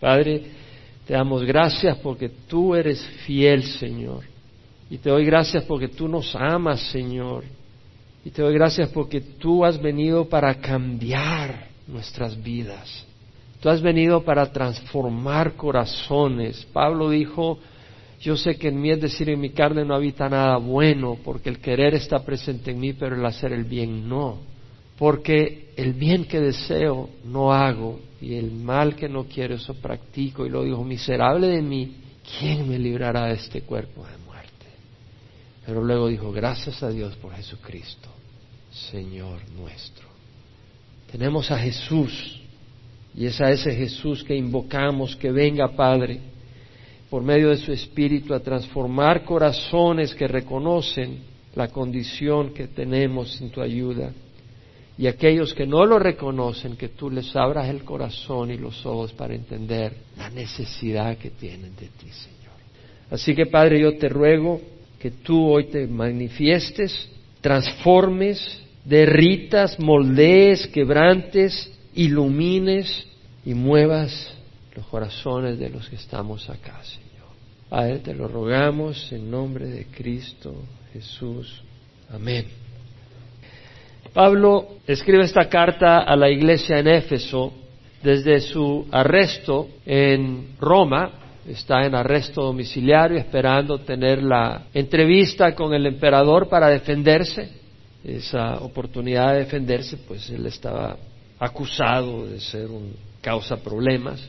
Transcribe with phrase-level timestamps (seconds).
[0.00, 0.42] Padre,
[1.06, 4.24] te damos gracias porque tú eres fiel, Señor.
[4.88, 7.44] Y te doy gracias porque tú nos amas, Señor.
[8.24, 13.06] Y te doy gracias porque tú has venido para cambiar nuestras vidas.
[13.60, 16.66] Tú has venido para transformar corazones.
[16.72, 17.58] Pablo dijo,
[18.20, 21.50] yo sé que en mí es decir, en mi carne no habita nada bueno, porque
[21.50, 24.38] el querer está presente en mí, pero el hacer el bien no.
[25.00, 30.44] Porque el bien que deseo no hago, y el mal que no quiero eso practico.
[30.44, 31.96] Y lo dijo, miserable de mí,
[32.38, 34.66] ¿quién me librará de este cuerpo de muerte?
[35.64, 38.10] Pero luego dijo, gracias a Dios por Jesucristo,
[38.70, 40.06] Señor nuestro.
[41.10, 42.38] Tenemos a Jesús,
[43.16, 46.20] y es a ese Jesús que invocamos, que venga, Padre,
[47.08, 51.20] por medio de su Espíritu a transformar corazones que reconocen
[51.54, 54.12] la condición que tenemos sin tu ayuda
[55.00, 59.14] y aquellos que no lo reconocen, que tú les abras el corazón y los ojos
[59.14, 62.52] para entender la necesidad que tienen de ti, Señor.
[63.10, 64.60] Así que, Padre, yo te ruego
[64.98, 67.08] que tú hoy te manifiestes,
[67.40, 73.06] transformes, derritas, moldees, quebrantes, ilumines
[73.46, 74.34] y muevas
[74.76, 77.30] los corazones de los que estamos acá, Señor.
[77.70, 80.54] Padre, te lo rogamos en nombre de Cristo
[80.92, 81.62] Jesús.
[82.10, 82.69] Amén.
[84.12, 87.52] Pablo escribe esta carta a la iglesia en Éfeso
[88.02, 91.12] desde su arresto en Roma.
[91.46, 97.48] Está en arresto domiciliario esperando tener la entrevista con el emperador para defenderse.
[98.04, 100.96] Esa oportunidad de defenderse, pues él estaba
[101.38, 104.26] acusado de ser un causa problemas.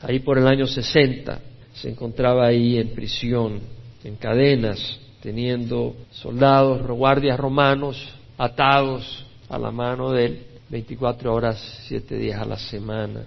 [0.00, 1.40] Ahí por el año 60
[1.74, 3.60] se encontraba ahí en prisión,
[4.04, 7.96] en cadenas, teniendo soldados, guardias romanos
[8.38, 13.20] atados a la mano de él 24 horas, 7 días a la semana.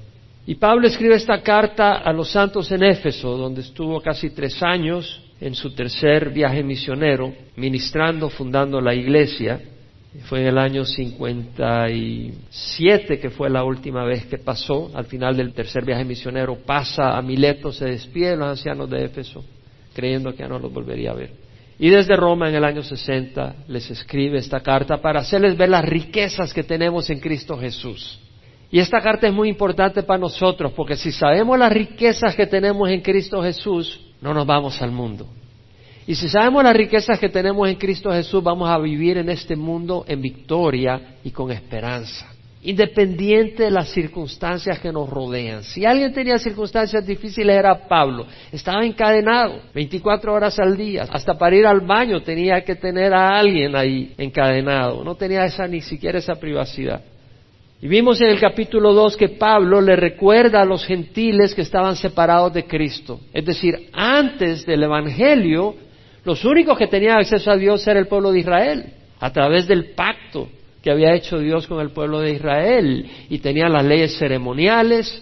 [0.47, 5.21] Y Pablo escribe esta carta a los santos en Éfeso, donde estuvo casi tres años
[5.39, 9.61] en su tercer viaje misionero, ministrando, fundando la iglesia.
[10.25, 14.89] Fue en el año 57 que fue la última vez que pasó.
[14.93, 19.05] Al final del tercer viaje misionero pasa a Mileto, se despide de los ancianos de
[19.05, 19.45] Éfeso,
[19.93, 21.44] creyendo que ya no los volvería a ver.
[21.77, 25.83] Y desde Roma en el año 60 les escribe esta carta para hacerles ver las
[25.83, 28.19] riquezas que tenemos en Cristo Jesús.
[28.71, 32.89] Y esta carta es muy importante para nosotros porque si sabemos las riquezas que tenemos
[32.89, 35.27] en Cristo Jesús, no nos vamos al mundo.
[36.07, 39.55] Y si sabemos las riquezas que tenemos en Cristo Jesús, vamos a vivir en este
[39.55, 42.34] mundo en victoria y con esperanza
[42.65, 45.63] independiente de las circunstancias que nos rodean.
[45.63, 48.25] Si alguien tenía circunstancias difíciles era Pablo.
[48.51, 51.05] Estaba encadenado 24 horas al día.
[51.09, 55.03] Hasta para ir al baño tenía que tener a alguien ahí encadenado.
[55.03, 57.01] No tenía esa ni siquiera esa privacidad.
[57.81, 61.95] Y vimos en el capítulo 2 que Pablo le recuerda a los gentiles que estaban
[61.95, 63.19] separados de Cristo.
[63.31, 65.75] Es decir, antes del Evangelio,
[66.23, 68.85] los únicos que tenían acceso a Dios era el pueblo de Israel,
[69.19, 70.49] a través del pacto
[70.85, 75.19] que había hecho Dios con el pueblo de Israel y tenía las leyes ceremoniales,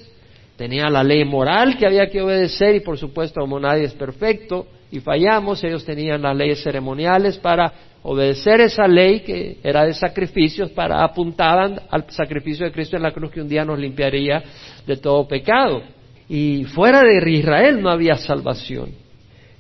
[0.58, 4.68] tenía la ley moral que había que obedecer y por supuesto como nadie es perfecto
[4.92, 10.70] y fallamos, ellos tenían las leyes ceremoniales para obedecer esa ley que era de sacrificios
[10.72, 14.44] para apuntaban al sacrificio de Cristo en la cruz que un día nos limpiaría
[14.86, 15.82] de todo pecado.
[16.28, 18.90] Y fuera de Israel no había salvación.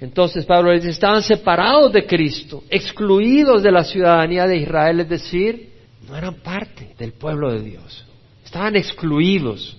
[0.01, 5.72] Entonces Pablo dice, estaban separados de Cristo, excluidos de la ciudadanía de Israel, es decir,
[6.07, 8.05] no eran parte del pueblo de Dios.
[8.43, 9.77] Estaban excluidos.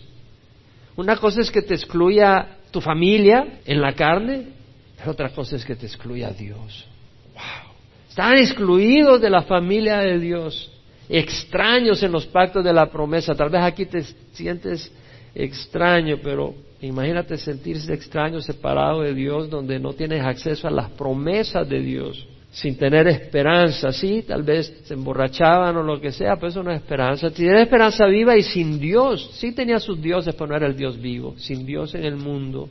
[0.96, 4.48] Una cosa es que te excluya tu familia en la carne,
[4.96, 6.86] pero otra cosa es que te excluya Dios.
[7.34, 7.74] Wow.
[8.08, 10.70] Estaban excluidos de la familia de Dios,
[11.08, 13.34] extraños en los pactos de la promesa.
[13.34, 14.02] Tal vez aquí te
[14.32, 14.90] sientes
[15.34, 21.68] extraño, pero imagínate sentirse extraño, separado de Dios, donde no tienes acceso a las promesas
[21.68, 26.48] de Dios sin tener esperanza, sí, tal vez se emborrachaban o lo que sea, pero
[26.48, 27.28] eso no es esperanza.
[27.30, 31.00] Tiene esperanza viva y sin Dios, sí tenía sus dioses, pero no era el Dios
[31.00, 32.68] vivo, sin Dios en el mundo.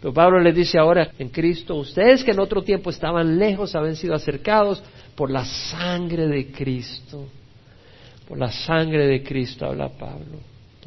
[0.00, 3.96] Pero Pablo les dice ahora en Cristo, ustedes que en otro tiempo estaban lejos, habían
[3.96, 4.82] sido acercados
[5.14, 7.26] por la sangre de Cristo.
[8.26, 10.38] Por la sangre de Cristo habla Pablo,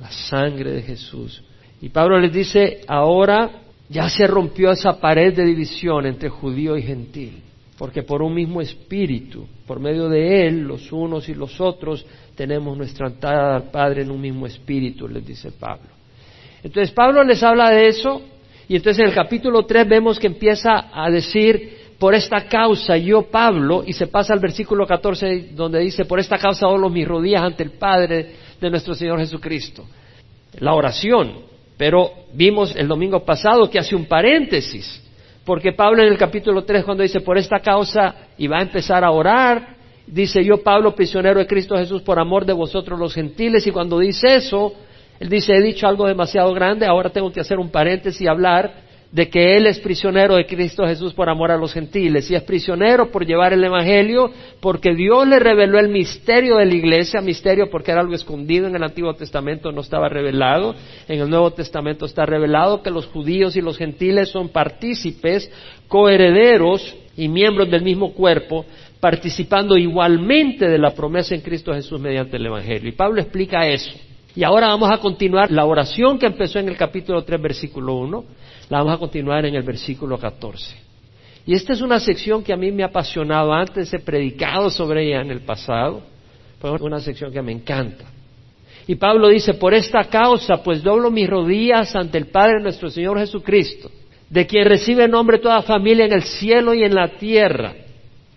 [0.01, 1.43] la sangre de Jesús.
[1.81, 6.81] Y Pablo les dice, ahora ya se rompió esa pared de división entre judío y
[6.81, 7.43] gentil
[7.77, 12.75] porque por un mismo espíritu, por medio de Él, los unos y los otros, tenemos
[12.75, 15.89] nuestra entrada al Padre en un mismo espíritu, les dice Pablo.
[16.63, 18.21] Entonces Pablo les habla de eso,
[18.67, 23.23] y entonces en el capítulo 3 vemos que empieza a decir, por esta causa yo
[23.23, 27.43] Pablo, y se pasa al versículo 14 donde dice, por esta causa doblo mis rodillas
[27.43, 29.85] ante el Padre de nuestro Señor Jesucristo.
[30.59, 31.45] La oración,
[31.77, 35.03] Pero vimos el domingo pasado que hace un paréntesis,
[35.47, 39.05] porque Pablo en el capítulo 3 cuando dice por esta causa y va a empezar
[39.05, 43.65] a orar, dice yo Pablo prisionero de Cristo Jesús por amor de vosotros los gentiles
[43.65, 44.73] y cuando dice eso,
[45.21, 48.73] él dice he dicho algo demasiado grande, ahora tengo que hacer un paréntesis y hablar
[49.11, 52.43] de que Él es prisionero de Cristo Jesús por amor a los gentiles y es
[52.43, 57.69] prisionero por llevar el Evangelio porque Dios le reveló el misterio de la iglesia, misterio
[57.69, 60.75] porque era algo escondido en el Antiguo Testamento, no estaba revelado,
[61.07, 65.49] en el Nuevo Testamento está revelado que los judíos y los gentiles son partícipes,
[65.87, 68.65] coherederos y miembros del mismo cuerpo,
[68.99, 72.89] participando igualmente de la promesa en Cristo Jesús mediante el Evangelio.
[72.89, 73.91] Y Pablo explica eso.
[74.35, 78.25] Y ahora vamos a continuar la oración que empezó en el capítulo 3, versículo 1
[78.69, 80.75] la vamos a continuar en el versículo 14.
[81.45, 85.07] Y esta es una sección que a mí me ha apasionado antes, he predicado sobre
[85.07, 86.01] ella en el pasado,
[86.59, 88.05] fue una sección que me encanta.
[88.85, 93.17] Y Pablo dice, por esta causa, pues doblo mis rodillas ante el Padre nuestro Señor
[93.19, 93.89] Jesucristo,
[94.29, 97.73] de quien recibe nombre toda familia en el cielo y en la tierra,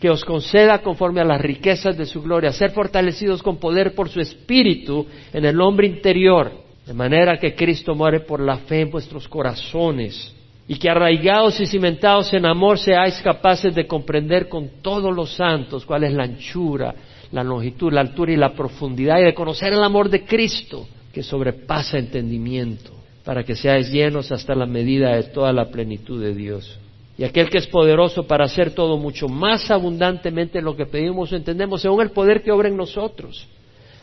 [0.00, 4.08] que os conceda conforme a las riquezas de su gloria, ser fortalecidos con poder por
[4.08, 8.90] su espíritu en el hombre interior de manera que Cristo muere por la fe en
[8.90, 10.34] vuestros corazones
[10.66, 15.84] y que arraigados y cimentados en amor seáis capaces de comprender con todos los santos
[15.84, 16.94] cuál es la anchura,
[17.32, 21.22] la longitud, la altura y la profundidad y de conocer el amor de Cristo que
[21.22, 22.92] sobrepasa entendimiento
[23.24, 26.78] para que seáis llenos hasta la medida de toda la plenitud de Dios.
[27.18, 31.36] Y aquel que es poderoso para hacer todo mucho más abundantemente lo que pedimos o
[31.36, 33.46] entendemos, según el poder que obra en nosotros.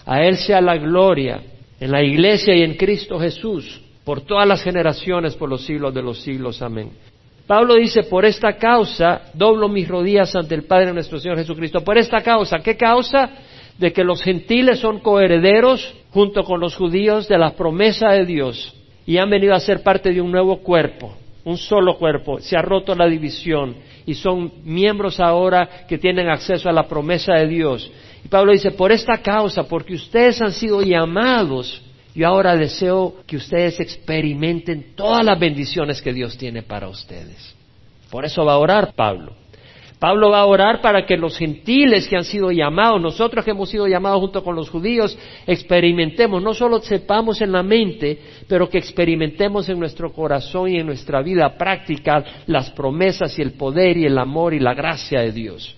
[0.06, 1.42] A Él sea la gloria
[1.80, 6.02] en la iglesia y en Cristo Jesús, por todas las generaciones, por los siglos de
[6.02, 6.62] los siglos.
[6.62, 6.92] Amén.
[7.46, 11.82] Pablo dice, por esta causa doblo mis rodillas ante el Padre nuestro Señor Jesucristo.
[11.82, 13.30] Por esta causa, ¿qué causa?
[13.78, 18.76] De que los gentiles son coherederos junto con los judíos de la promesa de Dios
[19.06, 21.16] y han venido a ser parte de un nuevo cuerpo,
[21.46, 22.40] un solo cuerpo.
[22.40, 23.76] Se ha roto la división
[24.06, 27.90] y son miembros ahora que tienen acceso a la promesa de Dios
[28.24, 31.82] y Pablo dice, por esta causa, porque ustedes han sido llamados,
[32.14, 37.56] yo ahora deseo que ustedes experimenten todas las bendiciones que Dios tiene para ustedes.
[38.10, 39.34] Por eso va a orar Pablo.
[40.00, 43.70] Pablo va a orar para que los gentiles que han sido llamados, nosotros que hemos
[43.70, 45.18] sido llamados junto con los judíos,
[45.48, 50.86] experimentemos, no solo sepamos en la mente, pero que experimentemos en nuestro corazón y en
[50.86, 55.32] nuestra vida práctica las promesas y el poder y el amor y la gracia de
[55.32, 55.76] Dios.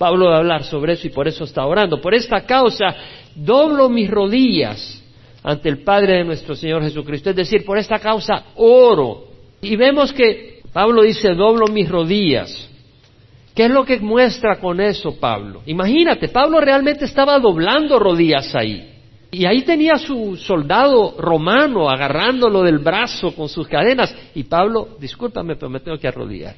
[0.00, 2.00] Pablo va a hablar sobre eso y por eso está orando.
[2.00, 2.86] Por esta causa
[3.34, 5.04] doblo mis rodillas
[5.42, 7.28] ante el Padre de nuestro Señor Jesucristo.
[7.28, 9.24] Es decir, por esta causa oro.
[9.60, 12.66] Y vemos que Pablo dice doblo mis rodillas.
[13.54, 15.60] ¿Qué es lo que muestra con eso Pablo?
[15.66, 18.94] Imagínate, Pablo realmente estaba doblando rodillas ahí.
[19.30, 24.16] Y ahí tenía su soldado romano agarrándolo del brazo con sus cadenas.
[24.34, 26.54] Y Pablo, discúlpame, pero me tengo que arrodillar.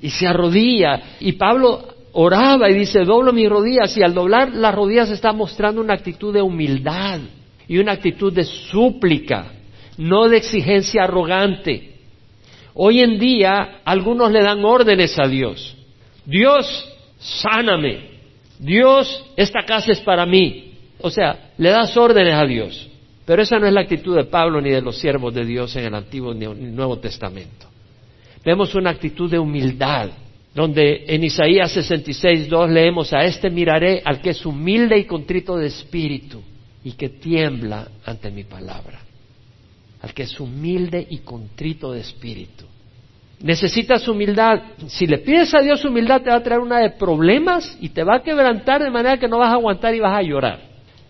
[0.00, 1.16] Y se arrodilla.
[1.20, 5.82] Y Pablo oraba y dice, doblo mis rodillas y al doblar las rodillas está mostrando
[5.82, 7.20] una actitud de humildad
[7.68, 9.52] y una actitud de súplica,
[9.98, 11.92] no de exigencia arrogante.
[12.72, 15.76] Hoy en día algunos le dan órdenes a Dios.
[16.24, 16.66] Dios,
[17.18, 18.16] sáname.
[18.58, 20.72] Dios, esta casa es para mí.
[21.00, 22.88] O sea, le das órdenes a Dios.
[23.26, 25.84] Pero esa no es la actitud de Pablo ni de los siervos de Dios en
[25.84, 27.66] el Antiguo ni Nuevo Testamento.
[28.42, 30.10] Vemos una actitud de humildad,
[30.56, 35.54] donde en Isaías 66, 2 leemos, a este miraré al que es humilde y contrito
[35.54, 36.40] de espíritu
[36.82, 39.00] y que tiembla ante mi palabra.
[40.00, 42.64] Al que es humilde y contrito de espíritu.
[43.42, 44.62] Necesitas humildad.
[44.86, 48.02] Si le pides a Dios humildad, te va a traer una de problemas y te
[48.02, 50.60] va a quebrantar de manera que no vas a aguantar y vas a llorar.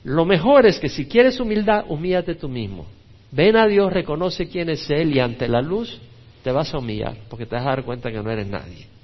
[0.02, 2.86] Lo mejor es que si quieres humildad, humíllate tú mismo.
[3.30, 6.00] Ven a Dios, reconoce quién es Él y ante la luz
[6.42, 8.95] te vas a humillar porque te vas a dar cuenta que no eres nadie.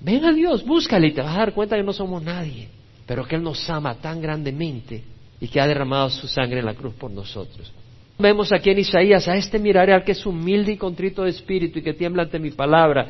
[0.00, 2.68] Ven a Dios, búscale y te vas a dar cuenta que no somos nadie,
[3.06, 5.02] pero que Él nos ama tan grandemente
[5.40, 7.72] y que ha derramado su sangre en la cruz por nosotros.
[8.18, 11.78] Vemos aquí en Isaías, a este miraré al que es humilde y contrito de espíritu
[11.78, 13.06] y que tiembla ante mi palabra.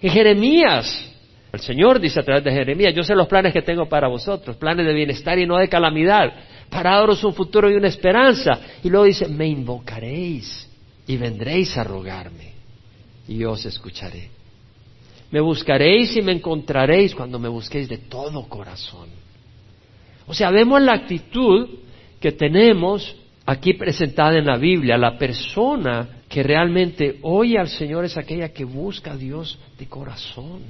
[0.00, 1.12] En Jeremías,
[1.52, 4.56] el Señor dice a través de Jeremías, yo sé los planes que tengo para vosotros,
[4.56, 6.32] planes de bienestar y no de calamidad,
[6.70, 8.58] para daros un futuro y una esperanza.
[8.82, 10.68] Y luego dice, me invocaréis
[11.06, 12.52] y vendréis a rogarme
[13.26, 14.30] y yo os escucharé.
[15.34, 19.08] Me buscaréis y me encontraréis cuando me busquéis de todo corazón.
[20.28, 21.70] O sea, vemos la actitud
[22.20, 24.96] que tenemos aquí presentada en la Biblia.
[24.96, 30.60] La persona que realmente oye al Señor es aquella que busca a Dios de corazón.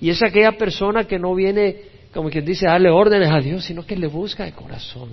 [0.00, 1.76] Y es aquella persona que no viene,
[2.14, 5.10] como quien dice, a darle órdenes a Dios, sino que le busca de corazón.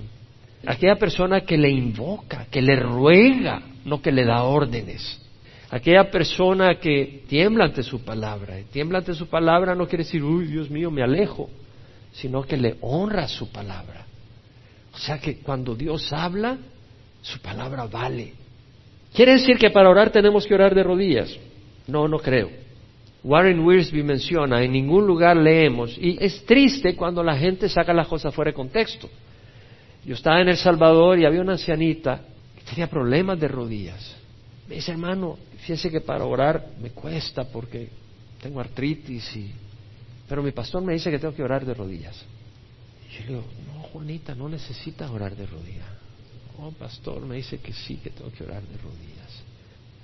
[0.65, 5.19] Aquella persona que le invoca, que le ruega, no que le da órdenes.
[5.73, 10.23] Aquella persona que tiembla ante su palabra, y tiembla ante su palabra no quiere decir,
[10.23, 11.49] uy, Dios mío, me alejo,
[12.11, 14.05] sino que le honra su palabra.
[14.93, 16.59] O sea que cuando Dios habla,
[17.23, 18.33] su palabra vale.
[19.15, 21.35] ¿Quiere decir que para orar tenemos que orar de rodillas?
[21.87, 22.51] No, no creo.
[23.23, 28.07] Warren Wiersbe menciona, en ningún lugar leemos, y es triste cuando la gente saca las
[28.07, 29.09] cosas fuera de contexto.
[30.05, 32.21] Yo estaba en El Salvador y había una ancianita
[32.59, 34.22] que tenía problemas de rodillas.
[34.73, 37.89] Me dice, hermano, fíjese que para orar me cuesta porque
[38.41, 39.51] tengo artritis y...
[40.27, 42.25] Pero mi pastor me dice que tengo que orar de rodillas.
[43.07, 45.85] Y yo le digo, no, Juanita, no necesitas orar de rodillas.
[46.57, 49.43] Oh, pastor, me dice que sí, que tengo que orar de rodillas.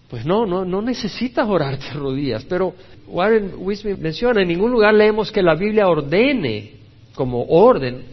[0.07, 2.45] Pues no, no, no necesitas orar de rodillas.
[2.45, 2.75] Pero
[3.07, 6.73] Warren Wisby menciona, en ningún lugar leemos que la Biblia ordene
[7.15, 8.03] como orden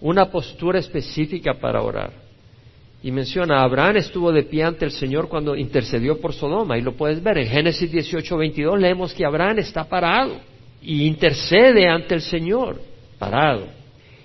[0.00, 2.25] una postura específica para orar.
[3.06, 6.96] Y menciona, Abraham estuvo de pie ante el Señor cuando intercedió por Sodoma, y lo
[6.96, 7.38] puedes ver.
[7.38, 10.40] En Génesis 18, 22 leemos que Abraham está parado
[10.82, 12.80] y intercede ante el Señor,
[13.16, 13.68] parado.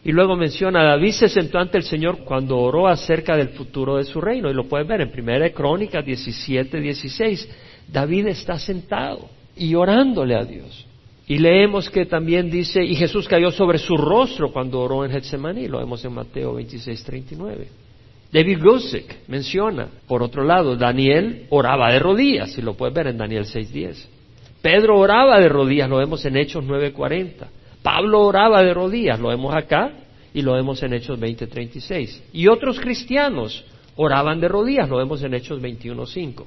[0.03, 4.03] Y luego menciona, David se sentó ante el Señor cuando oró acerca del futuro de
[4.03, 4.49] su reino.
[4.49, 7.49] Y lo puedes ver en Primera Crónicas 17, 16.
[7.87, 10.87] David está sentado y orándole a Dios.
[11.27, 15.67] Y leemos que también dice, y Jesús cayó sobre su rostro cuando oró en Getsemaní.
[15.67, 17.67] Lo vemos en Mateo 26, 39.
[18.31, 23.17] David Gusick menciona, por otro lado, Daniel oraba de rodillas, y lo puedes ver en
[23.17, 24.05] Daniel 6.10.
[24.61, 27.47] Pedro oraba de rodillas, lo vemos en Hechos 9.40.
[27.81, 29.91] Pablo oraba de rodillas, lo vemos acá
[30.33, 32.21] y lo vemos en Hechos 20:36.
[32.31, 36.45] Y otros cristianos oraban de rodillas, lo vemos en Hechos 21:5.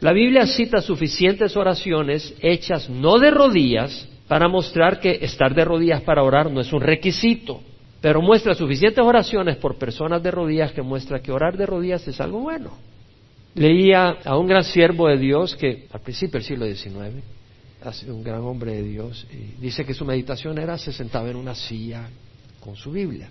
[0.00, 6.02] La Biblia cita suficientes oraciones hechas no de rodillas para mostrar que estar de rodillas
[6.02, 7.62] para orar no es un requisito,
[8.04, 12.20] pero muestra suficientes oraciones por personas de rodillas que muestra que orar de rodillas es
[12.20, 12.72] algo bueno.
[13.54, 17.24] Leía a un gran siervo de Dios que al principio del siglo XIX
[18.08, 21.54] un gran hombre de Dios, y dice que su meditación era se sentaba en una
[21.54, 22.10] silla
[22.60, 23.30] con su Biblia.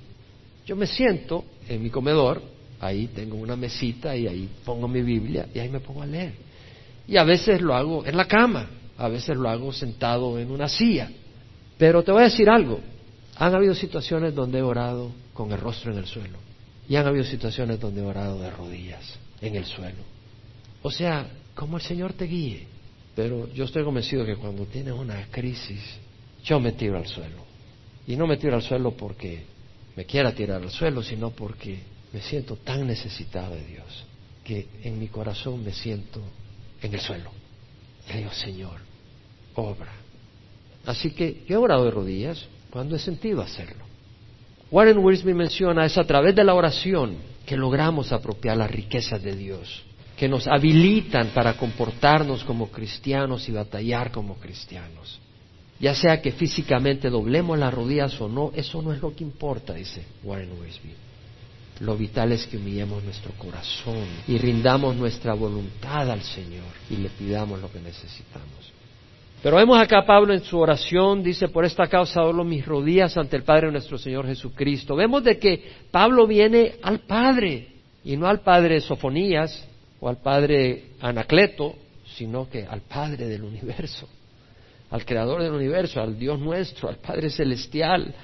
[0.66, 2.42] Yo me siento en mi comedor,
[2.80, 6.34] ahí tengo una mesita y ahí pongo mi Biblia y ahí me pongo a leer.
[7.08, 10.68] Y a veces lo hago en la cama, a veces lo hago sentado en una
[10.68, 11.12] silla.
[11.78, 12.80] Pero te voy a decir algo,
[13.36, 16.38] han habido situaciones donde he orado con el rostro en el suelo
[16.88, 20.04] y han habido situaciones donde he orado de rodillas en el suelo.
[20.82, 22.68] O sea, como el Señor te guíe.
[23.16, 25.82] Pero yo estoy convencido que cuando tienes una crisis,
[26.44, 27.46] yo me tiro al suelo.
[28.08, 29.44] Y no me tiro al suelo porque
[29.96, 31.80] me quiera tirar al suelo, sino porque
[32.12, 34.06] me siento tan necesitado de Dios
[34.44, 36.22] que en mi corazón me siento
[36.82, 37.32] en el suelo.
[38.10, 38.82] Y digo, Señor,
[39.56, 39.94] obra.
[40.86, 43.86] Así que yo he orado de rodillas cuando he sentido hacerlo.
[44.72, 49.36] Warren Wiersbe menciona, es a través de la oración que logramos apropiar las riquezas de
[49.36, 49.84] Dios
[50.18, 55.20] que nos habilitan para comportarnos como cristianos y batallar como cristianos.
[55.80, 59.74] Ya sea que físicamente doblemos las rodillas o no, eso no es lo que importa,
[59.74, 60.96] dice Warren Wiersbe.
[61.80, 67.10] Lo vital es que humillemos nuestro corazón y rindamos nuestra voluntad al Señor y le
[67.10, 68.73] pidamos lo que necesitamos.
[69.44, 73.36] Pero vemos acá Pablo en su oración, dice, por esta causa doblo mis rodillas ante
[73.36, 74.96] el Padre nuestro Señor Jesucristo.
[74.96, 77.68] Vemos de que Pablo viene al Padre
[78.06, 79.68] y no al Padre Sofonías,
[80.00, 81.76] o al Padre Anacleto,
[82.16, 84.08] sino que al Padre del universo,
[84.92, 88.16] al Creador del universo, al Dios nuestro, al Padre celestial.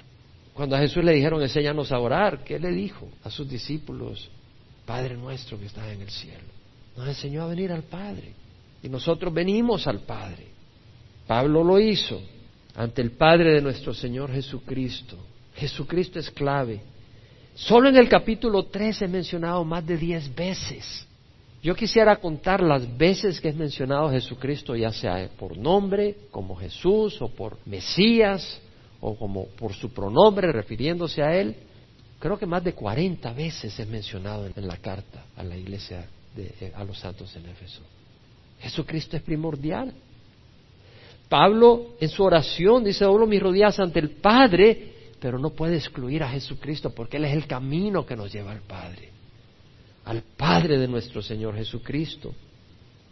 [0.53, 4.29] Cuando a Jesús le dijeron, enséñanos a orar, ¿qué le dijo a sus discípulos?
[4.85, 6.47] Padre nuestro que está en el cielo.
[6.95, 8.33] Nos enseñó a venir al Padre.
[8.81, 10.58] Y nosotros venimos al Padre.
[11.29, 12.19] Pablo lo hizo
[12.75, 15.15] ante el Padre de nuestro Señor Jesucristo.
[15.53, 16.81] Jesucristo es clave.
[17.53, 21.05] Solo en el capítulo 3 he mencionado más de diez veces
[21.61, 27.21] yo quisiera contar las veces que es mencionado Jesucristo, ya sea por nombre, como Jesús,
[27.21, 28.61] o por Mesías,
[29.01, 31.55] o como por su pronombre, refiriéndose a Él.
[32.17, 36.53] Creo que más de 40 veces es mencionado en la carta a la iglesia, de,
[36.61, 37.81] eh, a los santos en Éfeso.
[38.61, 39.93] Jesucristo es primordial.
[41.29, 46.23] Pablo en su oración dice, doblo mis rodillas ante el Padre, pero no puede excluir
[46.23, 49.09] a Jesucristo porque Él es el camino que nos lleva al Padre
[50.09, 52.33] al Padre de nuestro Señor Jesucristo.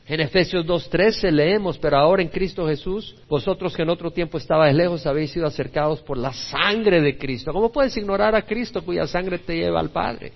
[0.07, 4.73] En Efesios 2.13 leemos, pero ahora en Cristo Jesús, vosotros que en otro tiempo estabais
[4.73, 7.53] lejos, habéis sido acercados por la sangre de Cristo.
[7.53, 10.31] ¿Cómo puedes ignorar a Cristo cuya sangre te lleva al Padre?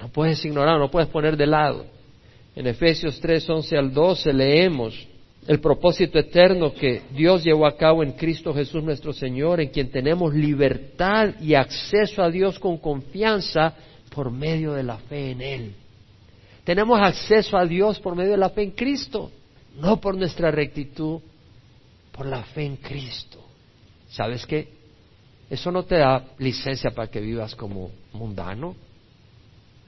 [0.00, 1.84] No puedes ignorar, no puedes poner de lado.
[2.56, 5.06] En Efesios 3.11 al 12 leemos
[5.46, 9.90] el propósito eterno que Dios llevó a cabo en Cristo Jesús nuestro Señor, en quien
[9.90, 13.74] tenemos libertad y acceso a Dios con confianza
[14.14, 15.74] por medio de la fe en Él.
[16.64, 19.30] Tenemos acceso a Dios por medio de la fe en Cristo,
[19.76, 21.20] no por nuestra rectitud,
[22.12, 23.42] por la fe en Cristo.
[24.10, 24.68] ¿Sabes qué?
[25.48, 28.76] Eso no te da licencia para que vivas como mundano.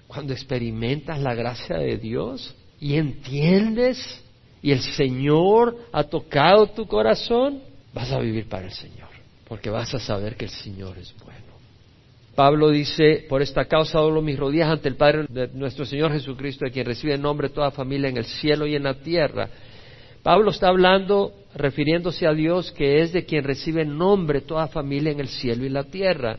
[0.08, 4.22] Cuando experimentas la gracia de Dios y entiendes
[4.62, 7.60] y el Señor ha tocado tu corazón,
[7.92, 9.08] vas a vivir para el Señor,
[9.48, 11.40] porque vas a saber que el Señor es bueno.
[12.36, 16.64] Pablo dice, por esta causa doblo mis rodillas ante el Padre de nuestro Señor Jesucristo,
[16.64, 19.50] de quien recibe nombre toda familia en el cielo y en la tierra.
[20.22, 25.20] Pablo está hablando, refiriéndose a Dios, que es de quien recibe nombre toda familia en
[25.20, 26.38] el cielo y la tierra.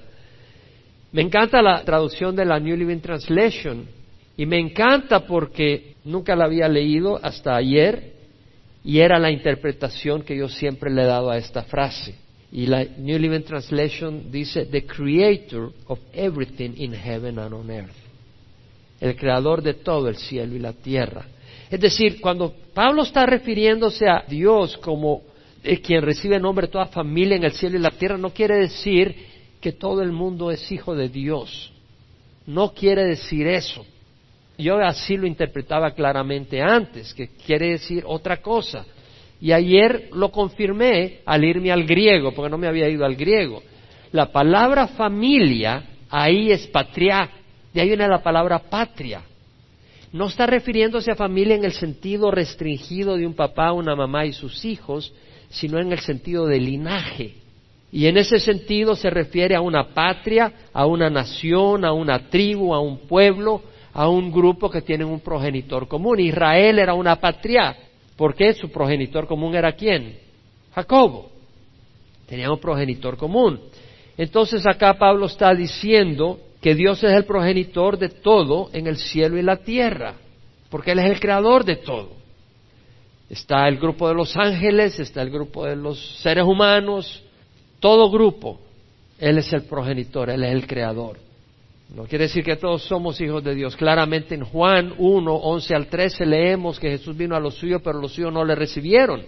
[1.11, 3.85] Me encanta la traducción de la New Living Translation
[4.35, 8.12] y me encanta porque nunca la había leído hasta ayer
[8.83, 12.15] y era la interpretación que yo siempre le he dado a esta frase.
[12.51, 17.95] Y la New Living Translation dice, The Creator of everything in heaven and on earth.
[18.99, 21.25] El creador de todo el cielo y la tierra.
[21.69, 25.23] Es decir, cuando Pablo está refiriéndose a Dios como
[25.81, 29.15] quien recibe nombre toda familia en el cielo y la tierra, no quiere decir
[29.59, 31.71] que todo el mundo es hijo de Dios.
[32.45, 33.85] No quiere decir eso.
[34.57, 38.86] Yo así lo interpretaba claramente antes, que quiere decir otra cosa.
[39.41, 43.62] Y ayer lo confirmé al irme al griego, porque no me había ido al griego.
[44.12, 47.29] La palabra familia ahí es patria,
[47.74, 49.24] de ahí viene la palabra patria.
[50.12, 54.33] No está refiriéndose a familia en el sentido restringido de un papá, una mamá y
[54.33, 55.12] sus hijos,
[55.50, 57.33] sino en el sentido de linaje.
[57.91, 62.74] Y en ese sentido se refiere a una patria, a una nación, a una tribu,
[62.74, 63.62] a un pueblo,
[63.93, 66.19] a un grupo que tienen un progenitor común.
[66.19, 67.75] Israel era una patria,
[68.15, 70.17] porque su progenitor común era quién?
[70.73, 71.29] Jacobo.
[72.27, 73.59] Tenía un progenitor común.
[74.17, 79.38] Entonces acá Pablo está diciendo que Dios es el progenitor de todo en el cielo
[79.38, 80.15] y la tierra,
[80.69, 82.12] porque Él es el creador de todo.
[83.29, 87.23] Está el grupo de los ángeles, está el grupo de los seres humanos,
[87.79, 88.60] todo grupo.
[89.19, 91.17] Él es el progenitor, Él es el creador.
[91.93, 93.75] No quiere decir que todos somos hijos de Dios.
[93.75, 98.01] Claramente en Juan 1, 11 al 13 leemos que Jesús vino a los suyos, pero
[98.01, 99.23] los suyos no le recibieron.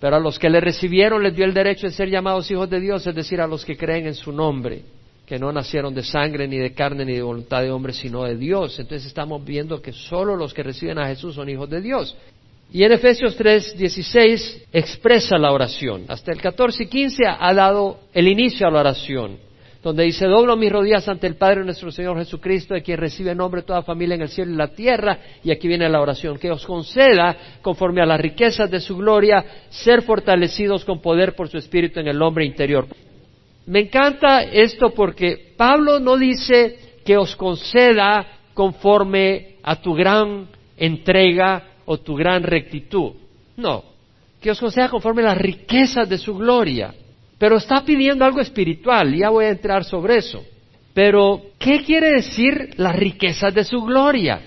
[0.00, 2.80] Pero a los que le recibieron les dio el derecho de ser llamados hijos de
[2.80, 4.82] Dios, es decir, a los que creen en su nombre,
[5.24, 8.36] que no nacieron de sangre, ni de carne, ni de voluntad de hombre, sino de
[8.36, 8.76] Dios.
[8.80, 12.16] Entonces estamos viendo que solo los que reciben a Jesús son hijos de Dios.
[12.72, 16.04] Y en Efesios 3, 16 expresa la oración.
[16.08, 19.45] Hasta el 14 y 15 ha dado el inicio a la oración
[19.86, 23.62] donde dice, doblo mis rodillas ante el Padre nuestro Señor Jesucristo, de quien recibe nombre
[23.62, 26.66] toda familia en el cielo y la tierra, y aquí viene la oración, que os
[26.66, 32.00] conceda, conforme a las riquezas de su gloria, ser fortalecidos con poder por su Espíritu
[32.00, 32.88] en el hombre interior.
[33.66, 41.62] Me encanta esto porque Pablo no dice que os conceda conforme a tu gran entrega
[41.84, 43.12] o tu gran rectitud.
[43.56, 43.84] No,
[44.40, 46.92] que os conceda conforme a las riquezas de su gloria.
[47.38, 50.44] Pero está pidiendo algo espiritual, ya voy a entrar sobre eso.
[50.94, 54.40] Pero, ¿qué quiere decir las riquezas de su gloria?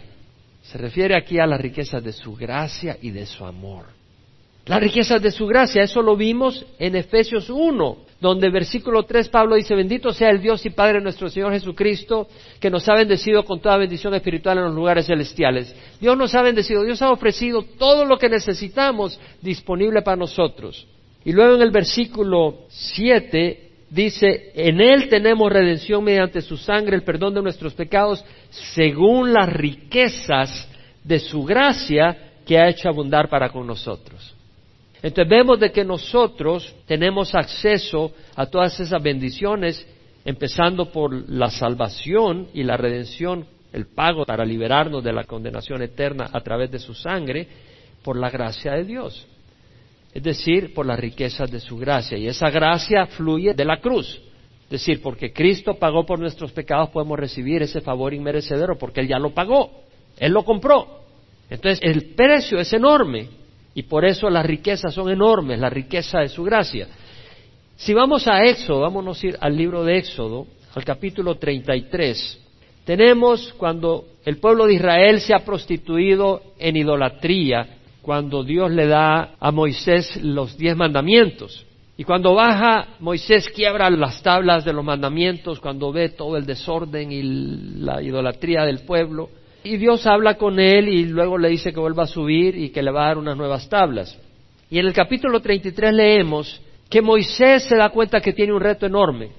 [0.64, 3.86] Se refiere aquí a las riquezas de su gracia y de su amor.
[4.66, 9.56] Las riquezas de su gracia, eso lo vimos en Efesios 1, donde versículo 3 Pablo
[9.56, 12.28] dice, bendito sea el Dios y Padre nuestro Señor Jesucristo,
[12.60, 15.76] que nos ha bendecido con toda bendición espiritual en los lugares celestiales.
[16.00, 20.86] Dios nos ha bendecido, Dios ha ofrecido todo lo que necesitamos disponible para nosotros.
[21.26, 27.04] Y luego en el versículo 7 dice, en Él tenemos redención mediante su sangre, el
[27.04, 28.24] perdón de nuestros pecados,
[28.74, 30.68] según las riquezas
[31.04, 34.36] de su gracia que ha hecho abundar para con nosotros.
[35.02, 39.86] Entonces vemos de que nosotros tenemos acceso a todas esas bendiciones,
[40.26, 46.30] empezando por la salvación y la redención, el pago para liberarnos de la condenación eterna
[46.32, 47.48] a través de su sangre,
[48.04, 49.28] por la gracia de Dios
[50.14, 52.18] es decir, por las riquezas de su gracia.
[52.18, 54.22] Y esa gracia fluye de la cruz.
[54.64, 59.08] Es decir, porque Cristo pagó por nuestros pecados, podemos recibir ese favor inmerecedero, porque Él
[59.08, 59.82] ya lo pagó,
[60.18, 61.00] Él lo compró.
[61.50, 63.28] Entonces, el precio es enorme
[63.74, 66.88] y por eso las riquezas son enormes, la riqueza de su gracia.
[67.76, 70.46] Si vamos a Éxodo, vámonos a ir al libro de Éxodo,
[70.76, 72.40] al capítulo 33.
[72.86, 79.36] Tenemos cuando el pueblo de Israel se ha prostituido en idolatría, cuando Dios le da
[79.40, 81.66] a Moisés los diez mandamientos.
[81.98, 87.12] Y cuando baja, Moisés quiebra las tablas de los mandamientos, cuando ve todo el desorden
[87.12, 87.22] y
[87.82, 89.30] la idolatría del pueblo.
[89.66, 92.82] Y Dios habla con él y luego le dice que vuelva a subir y que
[92.82, 94.18] le va a dar unas nuevas tablas.
[94.72, 98.86] Y en el capítulo 33 leemos que Moisés se da cuenta que tiene un reto
[98.86, 99.32] enorme.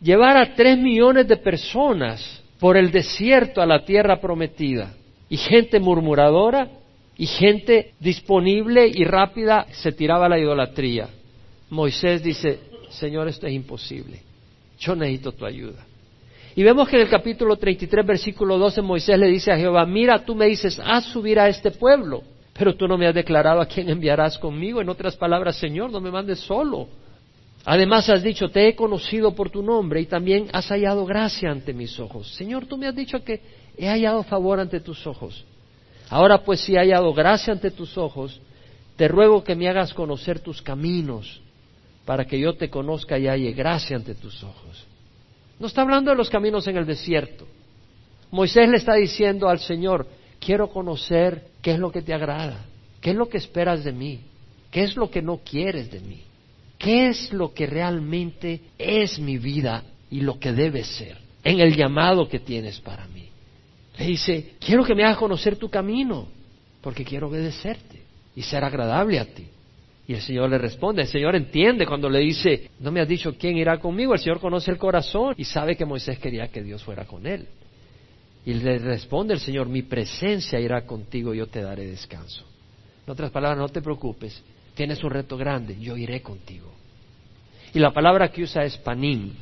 [0.00, 4.94] Llevar a tres millones de personas por el desierto a la tierra prometida.
[5.28, 6.68] y gente murmuradora
[7.18, 11.08] y gente disponible y rápida se tiraba a la idolatría.
[11.70, 14.20] Moisés dice, Señor, esto es imposible.
[14.78, 15.84] Yo necesito tu ayuda.
[16.54, 20.24] Y vemos que en el capítulo 33, versículo 12, Moisés le dice a Jehová, mira,
[20.24, 23.66] tú me dices, haz subir a este pueblo, pero tú no me has declarado a
[23.66, 24.80] quién enviarás conmigo.
[24.80, 26.88] En otras palabras, Señor, no me mandes solo.
[27.64, 31.72] Además has dicho, te he conocido por tu nombre y también has hallado gracia ante
[31.72, 32.32] mis ojos.
[32.34, 33.40] Señor, tú me has dicho que
[33.76, 35.44] he hallado favor ante tus ojos.
[36.08, 38.40] Ahora pues si he hallado gracia ante tus ojos,
[38.96, 41.40] te ruego que me hagas conocer tus caminos
[42.04, 44.86] para que yo te conozca y halle gracia ante tus ojos.
[45.58, 47.46] No está hablando de los caminos en el desierto.
[48.30, 50.06] Moisés le está diciendo al Señor,
[50.38, 52.64] quiero conocer qué es lo que te agrada,
[53.00, 54.20] qué es lo que esperas de mí,
[54.70, 56.22] qué es lo que no quieres de mí,
[56.78, 61.76] qué es lo que realmente es mi vida y lo que debe ser en el
[61.76, 63.15] llamado que tienes para mí.
[63.98, 66.28] Le dice, quiero que me hagas conocer tu camino,
[66.80, 68.02] porque quiero obedecerte
[68.34, 69.46] y ser agradable a ti.
[70.08, 73.34] Y el Señor le responde, el Señor entiende cuando le dice, no me has dicho
[73.36, 76.84] quién irá conmigo, el Señor conoce el corazón y sabe que Moisés quería que Dios
[76.84, 77.48] fuera con él.
[78.44, 82.44] Y le responde el Señor, mi presencia irá contigo, yo te daré descanso.
[83.04, 84.40] En otras palabras, no te preocupes,
[84.74, 86.72] tienes un reto grande, yo iré contigo.
[87.74, 89.32] Y la palabra que usa es panim,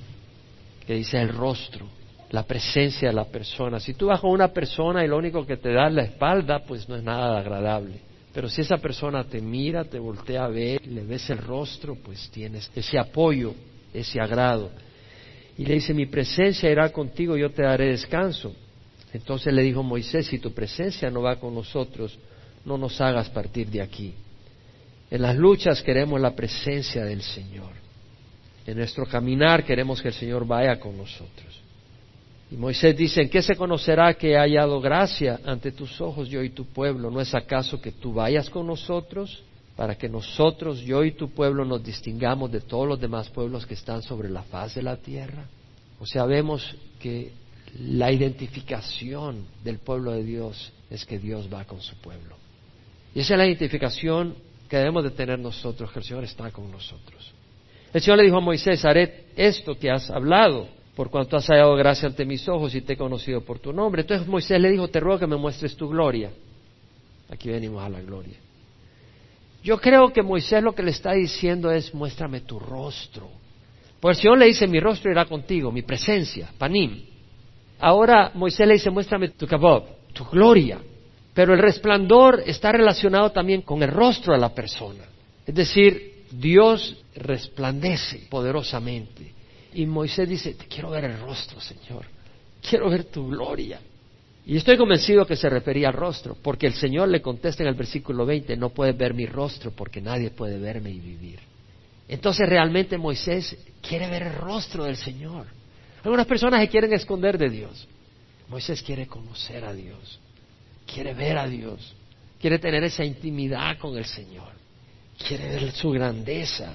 [0.87, 1.87] que dice el rostro,
[2.31, 3.79] la presencia de la persona.
[3.81, 6.65] Si tú vas con una persona y lo único que te da es la espalda,
[6.67, 8.01] pues no es nada agradable.
[8.33, 12.29] Pero si esa persona te mira, te voltea a ver, le ves el rostro, pues
[12.31, 13.55] tienes ese apoyo,
[13.93, 14.71] ese agrado.
[15.57, 18.53] Y le dice, mi presencia irá contigo, yo te daré descanso.
[19.13, 22.19] Entonces le dijo Moisés, si tu presencia no va con nosotros,
[22.65, 24.15] no nos hagas partir de aquí.
[25.09, 27.71] En las luchas queremos la presencia del Señor.
[28.67, 31.64] En nuestro caminar queremos que el Señor vaya con nosotros.
[32.55, 36.41] Y Moisés dice, ¿en qué se conocerá que he hallado gracia ante tus ojos yo
[36.41, 37.11] y tu pueblo?
[37.11, 39.43] ¿No es acaso que tú vayas con nosotros
[39.75, 43.75] para que nosotros, yo y tu pueblo, nos distingamos de todos los demás pueblos que
[43.75, 45.49] están sobre la faz de la tierra?
[45.99, 47.33] O sea, vemos que
[47.77, 52.37] la identificación del pueblo de Dios es que Dios va con su pueblo.
[53.17, 54.37] Y esa es la identificación
[54.69, 57.33] que debemos de tener nosotros, que el Señor está con nosotros.
[57.93, 61.75] El Señor le dijo a Moisés, haré esto que has hablado por cuanto has hallado
[61.75, 64.03] gracia ante mis ojos y te he conocido por tu nombre.
[64.03, 66.31] Entonces Moisés le dijo, te ruego que me muestres tu gloria.
[67.31, 68.37] Aquí venimos a la gloria.
[69.63, 73.29] Yo creo que Moisés lo que le está diciendo es, muéstrame tu rostro.
[73.99, 77.03] Pues el Señor le dice, mi rostro irá contigo, mi presencia, panim.
[77.81, 80.79] Ahora Moisés le dice, muéstrame tu kabob, tu gloria.
[81.33, 85.05] Pero el resplandor está relacionado también con el rostro de la persona.
[85.45, 89.34] Es decir, Dios resplandece poderosamente.
[89.75, 92.07] Y Moisés dice, te quiero ver el rostro, Señor.
[92.63, 93.81] Quiero ver tu gloria.
[94.47, 97.75] Y estoy convencido que se refería al rostro, porque el Señor le contesta en el
[97.75, 101.41] versículo 20, no puedes ver mi rostro porque nadie puede verme y vivir.
[102.07, 105.47] Entonces realmente Moisés quiere ver el rostro del Señor.
[106.03, 107.89] Algunas personas se quieren esconder de Dios.
[108.49, 110.21] Moisés quiere conocer a Dios,
[110.87, 111.95] quiere ver a Dios,
[112.39, 114.53] quiere tener esa intimidad con el Señor,
[115.27, 116.75] quiere ver su grandeza,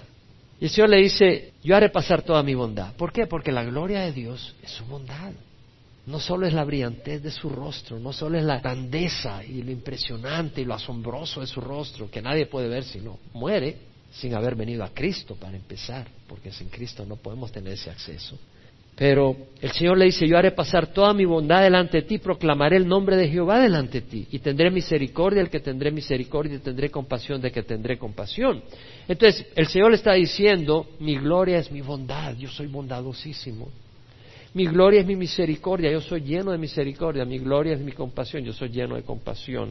[0.59, 2.93] y el Señor le dice, yo haré pasar toda mi bondad.
[2.95, 3.27] ¿Por qué?
[3.27, 5.31] Porque la gloria de Dios es su bondad.
[6.05, 9.71] No solo es la brillantez de su rostro, no solo es la grandeza y lo
[9.71, 13.77] impresionante y lo asombroso de su rostro, que nadie puede ver si no muere
[14.11, 18.37] sin haber venido a Cristo para empezar, porque sin Cristo no podemos tener ese acceso.
[18.99, 22.75] Pero el Señor le dice, yo haré pasar toda mi bondad delante de ti, proclamaré
[22.75, 26.59] el nombre de Jehová delante de ti, y tendré misericordia del que tendré misericordia, y
[26.59, 28.61] tendré compasión de que tendré compasión.
[29.07, 33.69] Entonces, el Señor le está diciendo, mi gloria es mi bondad, yo soy bondadosísimo.
[34.53, 38.43] Mi gloria es mi misericordia, yo soy lleno de misericordia, mi gloria es mi compasión,
[38.43, 39.69] yo soy lleno de compasión.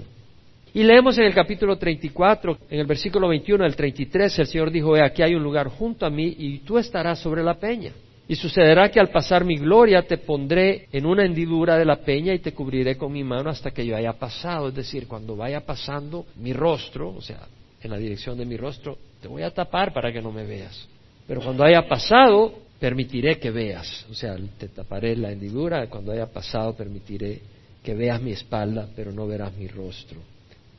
[0.72, 4.94] Y leemos en el capítulo 34, en el versículo 21 del 33, el Señor dijo,
[4.94, 7.92] aquí hay un lugar junto a mí y tú estarás sobre la peña.
[8.28, 12.34] Y sucederá que al pasar mi gloria te pondré en una hendidura de la peña
[12.34, 14.68] y te cubriré con mi mano hasta que yo haya pasado.
[14.68, 17.40] Es decir, cuando vaya pasando mi rostro, o sea,
[17.82, 20.86] en la dirección de mi rostro, te voy a tapar para que no me veas.
[21.26, 24.06] Pero cuando haya pasado, permitiré que veas.
[24.10, 27.40] O sea, te taparé la hendidura, cuando haya pasado, permitiré
[27.82, 30.18] que veas mi espalda, pero no verás mi rostro.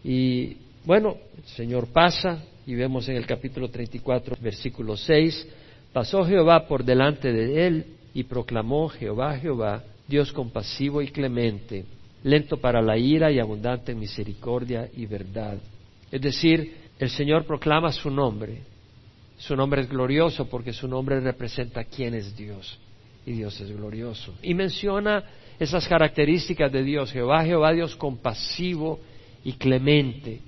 [0.03, 5.47] Y bueno, el Señor pasa y vemos en el capítulo 34, versículo 6,
[5.93, 11.85] Pasó Jehová por delante de él y proclamó Jehová, Jehová, Dios compasivo y clemente,
[12.23, 15.57] lento para la ira y abundante en misericordia y verdad.
[16.11, 18.61] Es decir, el Señor proclama su nombre.
[19.37, 22.77] Su nombre es glorioso porque su nombre representa quién es Dios.
[23.25, 24.33] y Dios es glorioso.
[24.41, 25.23] Y menciona
[25.59, 27.11] esas características de Dios.
[27.11, 28.99] Jehová, Jehová, Dios compasivo
[29.43, 30.39] y clemente,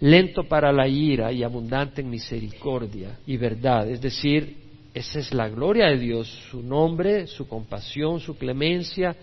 [0.00, 3.90] lento para la ira y abundante en misericordia y verdad.
[3.90, 4.63] Es decir,
[4.94, 9.16] esa es la gloria de Dios, su nombre, su compasión, su clemencia,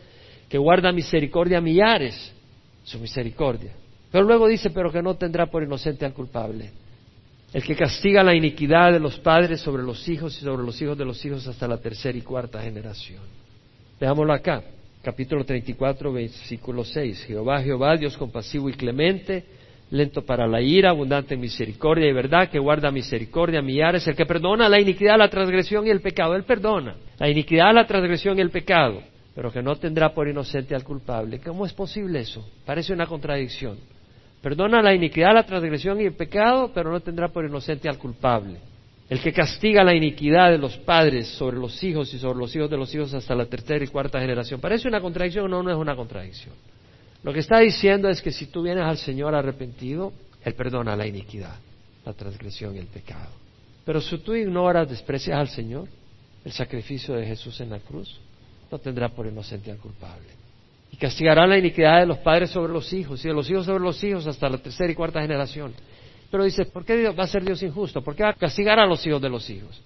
[0.50, 2.34] que guarda misericordia a millares,
[2.84, 3.72] su misericordia.
[4.12, 6.72] Pero luego dice, pero que no tendrá por inocente al culpable.
[7.54, 10.98] El que castiga la iniquidad de los padres sobre los hijos y sobre los hijos
[10.98, 13.22] de los hijos hasta la tercera y cuarta generación.
[13.98, 14.62] Veámoslo acá,
[15.02, 17.24] capítulo 34, versículo 6.
[17.26, 19.46] Jehová, Jehová, Dios compasivo y clemente,
[19.92, 24.26] lento para la ira, abundante en misericordia y verdad, que guarda misericordia millares, el que
[24.26, 26.36] perdona la iniquidad, la transgresión y el pecado.
[26.36, 29.04] Él perdona la iniquidad, la transgresión y el pecado,
[29.36, 31.40] pero que no tendrá por inocente al culpable.
[31.40, 32.50] ¿Cómo es posible eso?
[32.66, 33.78] Parece una contradicción.
[34.42, 38.58] Perdona la iniquidad, la transgresión y el pecado, pero no tendrá por inocente al culpable.
[39.10, 42.70] El que castiga la iniquidad de los padres sobre los hijos y sobre los hijos
[42.70, 44.62] de los hijos hasta la tercera y cuarta generación.
[44.62, 45.62] ¿Parece una contradicción no?
[45.62, 46.56] No es una contradicción.
[47.24, 50.12] Lo que está diciendo es que si tú vienes al Señor arrepentido,
[50.44, 51.56] Él perdona la iniquidad,
[52.04, 53.30] la transgresión y el pecado.
[53.86, 55.88] Pero si tú ignoras, desprecias al Señor,
[56.44, 58.20] el sacrificio de Jesús en la cruz,
[58.72, 60.30] no tendrá por inocente al culpable.
[60.92, 63.84] Y castigará la iniquidad de los padres sobre los hijos y de los hijos sobre
[63.84, 65.74] los hijos hasta la tercera y cuarta generación.
[66.32, 68.02] Pero dice, ¿por qué va a ser Dios injusto?
[68.02, 69.80] ¿Por qué va a castigar a los hijos de los hijos?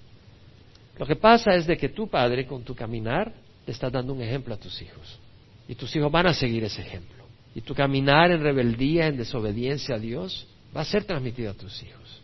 [0.97, 3.33] Lo que pasa es de que tu padre, con tu caminar,
[3.65, 5.19] te está dando un ejemplo a tus hijos.
[5.67, 7.14] Y tus hijos van a seguir ese ejemplo
[7.55, 11.81] y tu caminar en rebeldía, en desobediencia a Dios, va a ser transmitido a tus
[11.81, 12.21] hijos.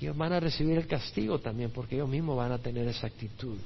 [0.00, 3.56] Ellos van a recibir el castigo también porque ellos mismos van a tener esa actitud.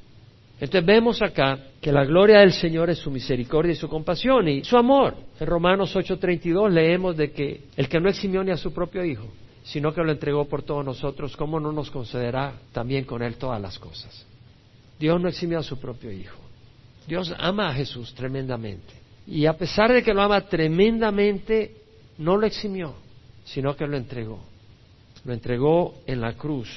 [0.60, 4.62] Entonces vemos acá que la gloria del Señor es su misericordia y su compasión y
[4.62, 5.16] su amor.
[5.40, 9.26] En Romanos 8:32 leemos de que el que no eximió ni a su propio Hijo,
[9.64, 13.60] sino que lo entregó por todos nosotros, ¿cómo no nos concederá también con Él todas
[13.60, 14.26] las cosas?
[14.98, 16.36] Dios no eximió a su propio Hijo.
[17.08, 19.00] Dios ama a Jesús tremendamente.
[19.30, 21.76] Y a pesar de que lo ama tremendamente,
[22.18, 22.94] no lo eximió,
[23.44, 24.40] sino que lo entregó.
[25.24, 26.68] Lo entregó en la cruz.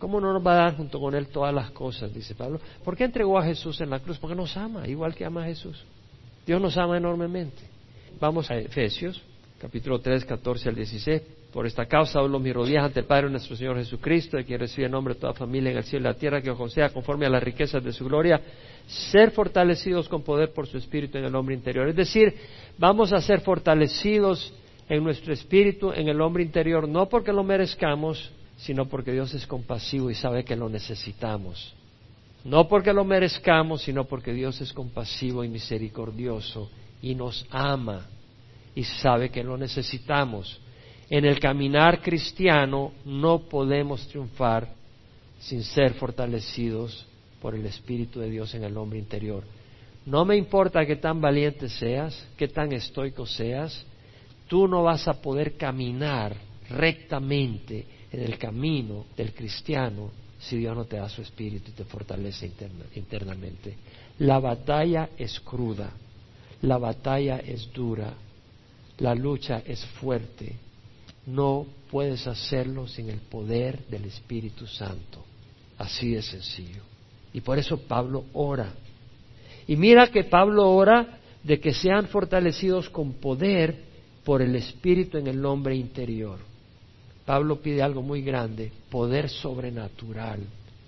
[0.00, 2.12] ¿Cómo no nos va a dar junto con Él todas las cosas?
[2.12, 2.58] Dice Pablo.
[2.82, 4.18] ¿Por qué entregó a Jesús en la cruz?
[4.18, 5.84] Porque nos ama, igual que ama a Jesús.
[6.44, 7.62] Dios nos ama enormemente.
[8.18, 9.22] Vamos a Efesios,
[9.60, 11.22] capítulo 3, 14 al 16.
[11.52, 14.86] Por esta causa doblo mis rodillas ante el Padre nuestro Señor Jesucristo, de quien recibe
[14.86, 17.26] el nombre de toda familia en el cielo y la tierra, que os sea conforme
[17.26, 18.40] a las riquezas de su gloria
[18.86, 21.88] ser fortalecidos con poder por su espíritu en el hombre interior.
[21.88, 22.34] Es decir,
[22.78, 24.52] vamos a ser fortalecidos
[24.88, 29.46] en nuestro espíritu, en el hombre interior, no porque lo merezcamos, sino porque Dios es
[29.46, 31.74] compasivo y sabe que lo necesitamos.
[32.44, 36.70] No porque lo merezcamos, sino porque Dios es compasivo y misericordioso
[37.02, 38.06] y nos ama
[38.74, 40.59] y sabe que lo necesitamos.
[41.10, 44.68] En el caminar cristiano no podemos triunfar
[45.40, 47.04] sin ser fortalecidos
[47.42, 49.42] por el Espíritu de Dios en el hombre interior.
[50.06, 53.84] No me importa qué tan valiente seas, qué tan estoico seas,
[54.46, 56.36] tú no vas a poder caminar
[56.68, 61.84] rectamente en el camino del cristiano si Dios no te da su espíritu y te
[61.84, 62.52] fortalece
[62.94, 63.76] internamente.
[64.20, 65.90] La batalla es cruda,
[66.62, 68.14] la batalla es dura,
[68.98, 70.69] la lucha es fuerte.
[71.26, 75.24] No puedes hacerlo sin el poder del Espíritu Santo.
[75.78, 76.82] Así de sencillo.
[77.32, 78.72] Y por eso Pablo ora.
[79.66, 83.90] Y mira que Pablo ora de que sean fortalecidos con poder
[84.24, 86.38] por el Espíritu en el hombre interior.
[87.24, 90.40] Pablo pide algo muy grande, poder sobrenatural,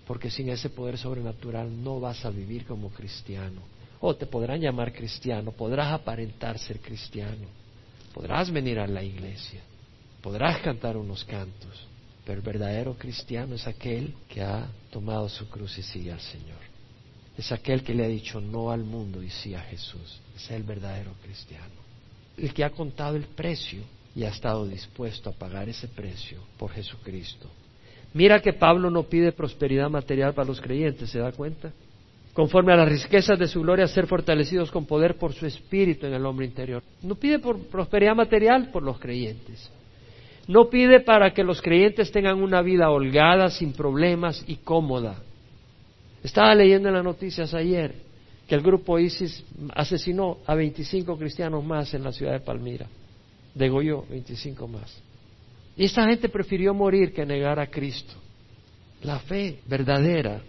[0.06, 3.60] porque sin ese poder sobrenatural no vas a vivir como cristiano.
[4.00, 7.46] O te podrán llamar cristiano, podrás aparentar ser cristiano,
[8.12, 9.60] podrás venir a la iglesia,
[10.22, 11.86] podrás cantar unos cantos,
[12.24, 16.60] pero el verdadero cristiano es aquel que ha tomado su cruz y sigue al Señor.
[17.36, 20.20] Es aquel que le ha dicho no al mundo y sí a Jesús.
[20.36, 21.74] Es el verdadero cristiano.
[22.36, 23.82] El que ha contado el precio
[24.14, 27.48] y ha estado dispuesto a pagar ese precio por Jesucristo.
[28.14, 31.72] Mira que Pablo no pide prosperidad material para los creyentes, ¿se da cuenta?
[32.34, 36.14] Conforme a las riquezas de su gloria, ser fortalecidos con poder por su espíritu en
[36.14, 36.82] el hombre interior.
[37.02, 39.70] No pide por prosperidad material por los creyentes.
[40.48, 45.16] No pide para que los creyentes tengan una vida holgada, sin problemas y cómoda.
[46.22, 47.94] Estaba leyendo en las noticias ayer
[48.46, 52.86] que el grupo ISIS asesinó a 25 cristianos más en la ciudad de Palmira.
[53.54, 55.02] Degolló 25 más.
[55.76, 58.14] Y esta gente prefirió morir que negar a Cristo.
[59.02, 60.40] La fe verdadera.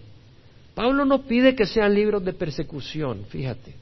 [0.76, 3.76] Pablo no pide que sean libros de persecución, fíjate.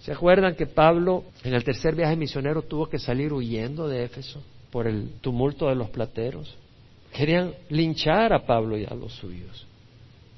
[0.00, 4.42] ¿Se acuerdan que Pablo en el tercer viaje misionero tuvo que salir huyendo de Éfeso?
[4.70, 6.56] Por el tumulto de los plateros.
[7.12, 9.66] Querían linchar a Pablo y a los suyos.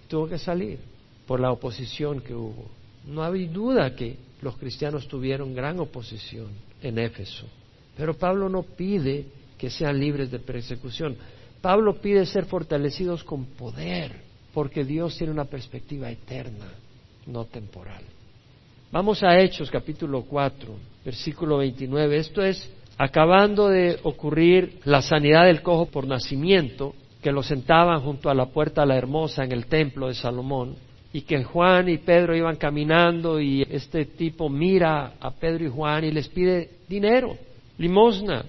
[0.09, 0.79] Tuvo que salir.
[1.27, 2.67] por la oposición que hubo.
[3.07, 6.49] No hay duda que los cristianos tuvieron gran oposición
[6.83, 7.47] en Éfeso.
[7.97, 11.17] Pero Pablo no pide que sean libres de persecución.
[11.61, 14.21] Pablo pide ser fortalecidos con poder,
[14.53, 16.67] porque Dios tiene una perspectiva eterna,
[17.27, 18.03] no temporal.
[18.91, 22.17] Vamos a Hechos capítulo 4, versículo 29.
[22.17, 22.69] Esto es
[23.03, 28.47] acabando de ocurrir la sanidad del cojo por nacimiento, que lo sentaban junto a la
[28.47, 30.77] puerta a la hermosa en el templo de Salomón,
[31.13, 36.05] y que Juan y Pedro iban caminando y este tipo mira a Pedro y Juan
[36.05, 37.37] y les pide dinero,
[37.77, 38.45] limosna.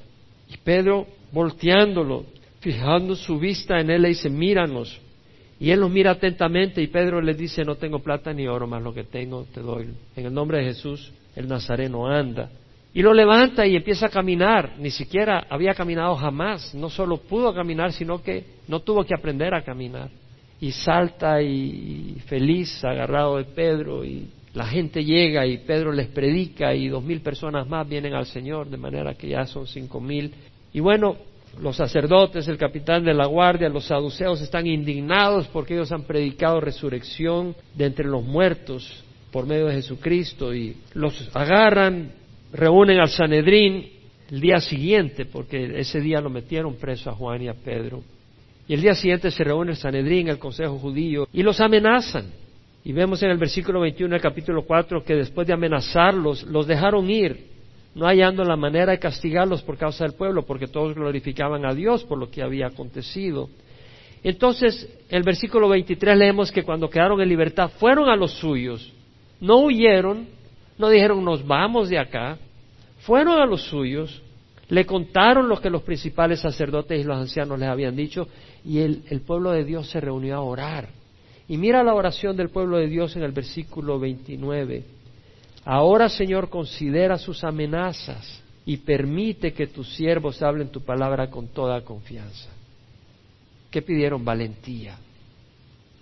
[0.47, 2.23] Y Pedro, volteándolo,
[2.59, 5.01] fijando su vista en él, le dice, míranos.
[5.59, 8.83] Y él los mira atentamente y Pedro le dice, no tengo plata ni oro, más
[8.83, 9.89] lo que tengo te doy.
[10.15, 12.51] En el nombre de Jesús, el Nazareno anda.
[12.93, 14.75] Y lo levanta y empieza a caminar.
[14.77, 16.75] Ni siquiera había caminado jamás.
[16.75, 20.09] No solo pudo caminar, sino que no tuvo que aprender a caminar.
[20.59, 24.05] Y salta y feliz, agarrado de Pedro.
[24.05, 28.27] Y la gente llega y Pedro les predica y dos mil personas más vienen al
[28.27, 30.31] Señor, de manera que ya son cinco mil.
[30.71, 31.17] Y bueno,
[31.59, 36.59] los sacerdotes, el capitán de la guardia, los saduceos están indignados porque ellos han predicado
[36.59, 42.11] resurrección de entre los muertos por medio de Jesucristo y los agarran,
[42.53, 43.89] reúnen al Sanedrín
[44.31, 48.01] el día siguiente, porque ese día lo metieron preso a Juan y a Pedro.
[48.67, 52.31] Y el día siguiente se reúne el Sanedrín, el Consejo Judío, y los amenazan.
[52.85, 57.09] Y vemos en el versículo 21 del capítulo 4 que después de amenazarlos, los dejaron
[57.09, 57.53] ir
[57.95, 62.03] no hallando la manera de castigarlos por causa del pueblo, porque todos glorificaban a Dios
[62.03, 63.49] por lo que había acontecido.
[64.23, 68.91] Entonces, en el versículo 23 leemos que cuando quedaron en libertad fueron a los suyos,
[69.39, 70.27] no huyeron,
[70.77, 72.37] no dijeron nos vamos de acá,
[72.99, 74.21] fueron a los suyos,
[74.69, 78.27] le contaron lo que los principales sacerdotes y los ancianos les habían dicho
[78.65, 80.89] y el, pueblo de Dios se reunió a orar.
[81.47, 84.83] Y mira la oración del pueblo de Dios en el versículo 29.
[85.65, 91.81] Ahora, Señor, considera sus amenazas y permite que tus siervos hablen tu palabra con toda
[91.81, 92.49] confianza.
[93.69, 94.23] ¿Qué pidieron?
[94.23, 94.97] Valentía.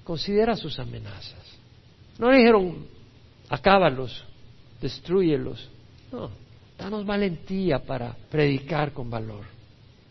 [0.04, 1.58] Considera sus amenazas.
[2.20, 2.86] No dijeron,
[3.50, 4.24] acábalos,
[4.82, 5.70] destruyelos.
[6.12, 6.30] No,
[6.78, 9.46] danos valentía para predicar con valor.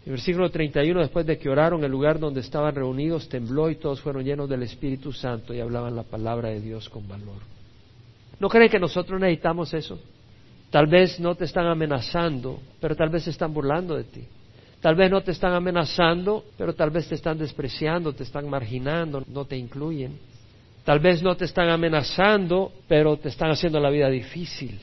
[0.06, 4.00] En versículo 31, después de que oraron, el lugar donde estaban reunidos tembló y todos
[4.00, 7.42] fueron llenos del Espíritu Santo y hablaban la palabra de Dios con valor.
[8.38, 10.00] ¿No creen que nosotros necesitamos eso?
[10.70, 14.24] Tal vez no te están amenazando, pero tal vez se están burlando de ti.
[14.80, 19.22] Tal vez no te están amenazando, pero tal vez te están despreciando, te están marginando,
[19.28, 20.18] no te incluyen.
[20.90, 24.76] Tal vez no te están amenazando, pero te están haciendo la vida difícil.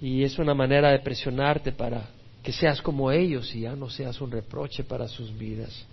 [0.00, 2.02] Y es una manera de presionarte para
[2.42, 5.86] que seas como ellos y ya no seas un reproche para sus vidas.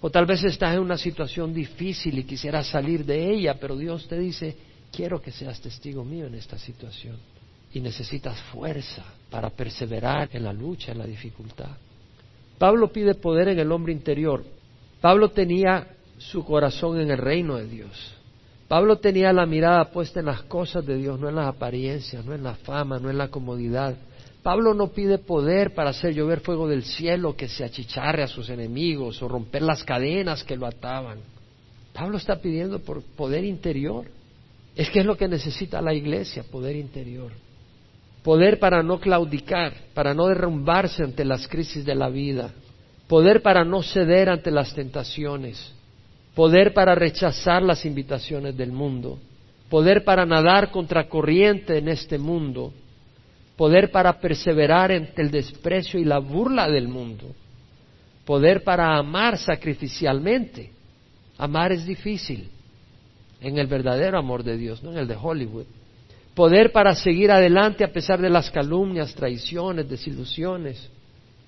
[0.00, 4.08] O tal vez estás en una situación difícil y quisieras salir de ella, pero Dios
[4.08, 4.56] te dice,
[4.90, 7.18] quiero que seas testigo mío en esta situación.
[7.74, 11.76] Y necesitas fuerza para perseverar en la lucha, en la dificultad.
[12.56, 14.46] Pablo pide poder en el hombre interior.
[14.98, 18.16] Pablo tenía su corazón en el reino de Dios.
[18.70, 22.36] Pablo tenía la mirada puesta en las cosas de Dios, no en las apariencias, no
[22.36, 23.96] en la fama, no en la comodidad.
[24.44, 28.48] Pablo no pide poder para hacer llover fuego del cielo que se achicharre a sus
[28.48, 31.18] enemigos o romper las cadenas que lo ataban.
[31.92, 34.06] Pablo está pidiendo por poder interior.
[34.76, 37.32] Es que es lo que necesita la iglesia, poder interior.
[38.22, 42.52] Poder para no claudicar, para no derrumbarse ante las crisis de la vida.
[43.08, 45.74] Poder para no ceder ante las tentaciones.
[46.34, 49.18] Poder para rechazar las invitaciones del mundo.
[49.68, 52.72] Poder para nadar contracorriente en este mundo.
[53.56, 57.34] Poder para perseverar ante el desprecio y la burla del mundo.
[58.24, 60.70] Poder para amar sacrificialmente.
[61.36, 62.48] Amar es difícil
[63.40, 65.66] en el verdadero amor de Dios, no en el de Hollywood.
[66.34, 70.88] Poder para seguir adelante a pesar de las calumnias, traiciones, desilusiones.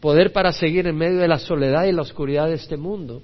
[0.01, 3.23] Poder para seguir en medio de la soledad y la oscuridad de este mundo.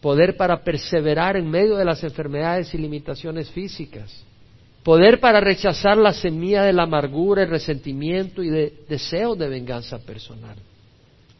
[0.00, 4.24] Poder para perseverar en medio de las enfermedades y limitaciones físicas.
[4.84, 9.98] Poder para rechazar la semilla de la amargura, el resentimiento y de deseo de venganza
[9.98, 10.56] personal.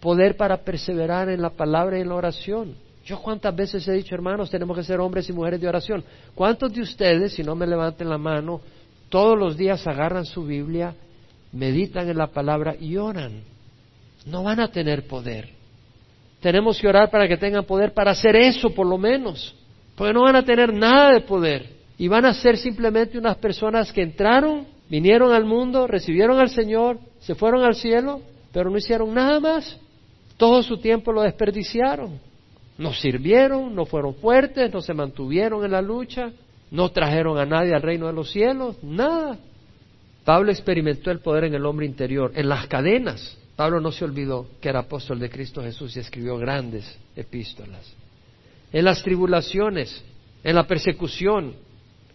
[0.01, 4.15] Poder para perseverar en la palabra y en la oración yo cuántas veces he dicho,
[4.15, 6.05] hermanos, tenemos que ser hombres y mujeres de oración.
[6.35, 8.61] ¿Cuántos de ustedes, si no me levanten la mano,
[9.09, 10.95] todos los días agarran su Biblia,
[11.51, 13.45] meditan en la palabra y oran?
[14.27, 15.49] No van a tener poder.
[16.41, 19.55] Tenemos que orar para que tengan poder para hacer eso, por lo menos.
[19.97, 21.79] Porque no van a tener nada de poder.
[21.99, 26.99] Y van a ser simplemente unas personas que entraron, vinieron al mundo, recibieron al Señor,
[27.19, 28.21] se fueron al cielo,
[28.53, 29.77] pero no hicieron nada más.
[30.37, 32.21] Todo su tiempo lo desperdiciaron.
[32.79, 36.31] No sirvieron, no fueron fuertes, no se mantuvieron en la lucha.
[36.71, 39.39] No trajeron a nadie al reino de los cielos, nada.
[40.25, 43.37] Pablo experimentó el poder en el hombre interior, en las cadenas.
[43.59, 47.93] Pablo no se olvidó que era apóstol de Cristo Jesús y escribió grandes epístolas.
[48.73, 50.01] En las tribulaciones,
[50.45, 51.57] en la persecución,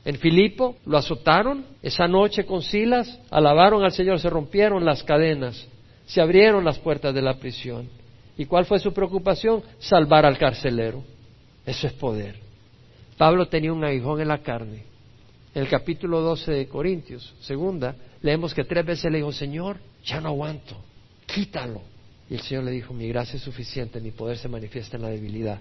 [0.06, 5.68] en Filipo lo azotaron esa noche con Silas, alabaron al Señor, se rompieron las cadenas,
[6.06, 7.90] se abrieron las puertas de la prisión.
[8.38, 9.64] ¿Y cuál fue su preocupación?
[9.80, 11.04] Salvar al carcelero.
[11.66, 12.38] Eso es poder.
[13.18, 14.86] Pablo tenía un aguijón en la carne.
[15.54, 20.22] En el capítulo 12 de Corintios, segunda, leemos que tres veces le dijo, Señor, ya
[20.22, 20.78] no aguanto,
[21.34, 21.82] quítalo.
[22.30, 25.10] Y el Señor le dijo, mi gracia es suficiente, mi poder se manifiesta en la
[25.10, 25.60] debilidad.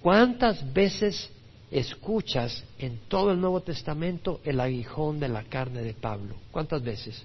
[0.00, 1.30] ¿Cuántas veces
[1.70, 6.36] escuchas en todo el Nuevo Testamento el aguijón de la carne de Pablo?
[6.50, 7.24] ¿Cuántas veces?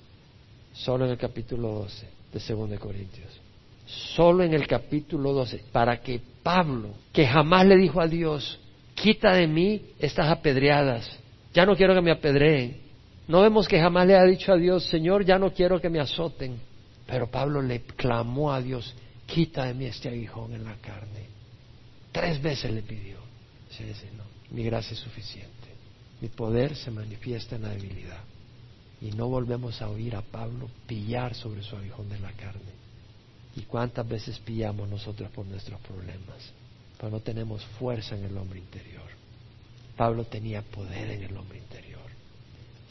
[0.73, 3.41] Solo en el capítulo 12 de 2 Corintios.
[3.85, 8.59] Solo en el capítulo 12, para que Pablo, que jamás le dijo a Dios,
[8.95, 11.09] quita de mí estas apedreadas,
[11.53, 12.77] ya no quiero que me apedreen.
[13.27, 15.99] No vemos que jamás le ha dicho a Dios, Señor, ya no quiero que me
[15.99, 16.59] azoten.
[17.07, 18.93] Pero Pablo le clamó a Dios,
[19.25, 21.27] quita de mí este aguijón en la carne.
[22.11, 23.17] Tres veces le pidió.
[23.69, 25.55] Se dice, no, mi gracia es suficiente.
[26.19, 28.23] Mi poder se manifiesta en la debilidad.
[29.01, 32.77] Y no volvemos a oír a Pablo pillar sobre su aguijón de la carne.
[33.55, 36.51] ¿Y cuántas veces pillamos nosotros por nuestros problemas?
[36.97, 39.07] Pero no tenemos fuerza en el hombre interior.
[39.95, 42.01] Pablo tenía poder en el hombre interior.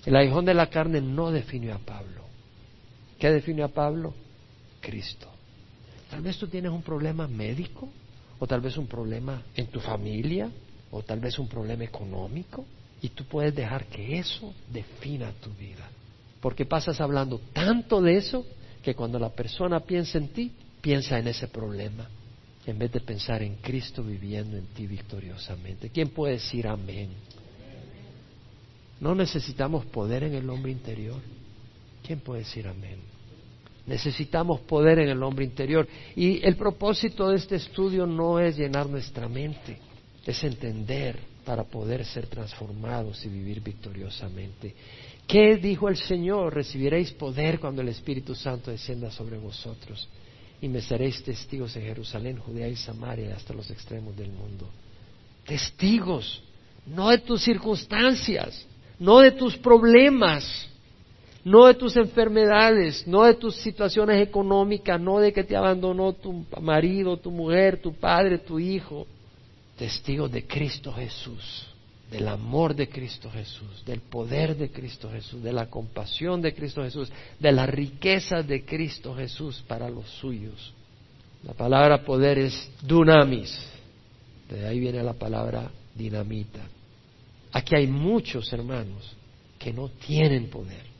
[0.05, 2.26] El aguijón de la carne no definió a Pablo.
[3.19, 4.15] ¿Qué definió a Pablo?
[4.81, 5.29] Cristo.
[6.11, 7.89] Tal vez tú tienes un problema médico,
[8.39, 10.51] o tal vez un problema en tu familia,
[10.91, 12.65] o tal vez un problema económico,
[13.03, 15.89] y tú puedes dejar que eso defina tu vida.
[16.41, 18.47] Porque pasas hablando tanto de eso
[18.83, 22.09] que cuando la persona piensa en ti, piensa en ese problema,
[22.67, 25.91] en vez de pensar en Cristo viviendo en ti victoriosamente.
[25.91, 27.11] ¿Quién puede decir amén?
[29.01, 31.21] No necesitamos poder en el hombre interior.
[32.07, 33.01] ¿Quién puede decir amén?
[33.87, 35.87] Necesitamos poder en el hombre interior.
[36.15, 39.79] Y el propósito de este estudio no es llenar nuestra mente,
[40.25, 44.75] es entender para poder ser transformados y vivir victoriosamente.
[45.27, 46.55] ¿Qué dijo el Señor?
[46.55, 50.09] Recibiréis poder cuando el Espíritu Santo descienda sobre vosotros
[50.61, 54.69] y me seréis testigos en Jerusalén, Judea y Samaria hasta los extremos del mundo.
[55.45, 56.43] Testigos,
[56.87, 58.67] no de tus circunstancias,
[58.99, 60.69] no de tus problemas,
[61.47, 66.45] no de tus enfermedades, no de tus situaciones económicas, no de que te abandonó tu
[66.61, 69.07] marido, tu mujer, tu padre, tu hijo.
[69.79, 71.69] Testigos de Cristo Jesús,
[72.11, 76.83] del amor de Cristo Jesús, del poder de Cristo Jesús, de la compasión de Cristo
[76.83, 80.75] Jesús, de la riqueza de Cristo Jesús para los suyos.
[81.45, 83.57] La palabra poder es dunamis,
[84.51, 86.67] de ahí viene la palabra dinamita.
[87.53, 89.15] Aquí hay muchos hermanos
[89.61, 90.96] que no tienen poder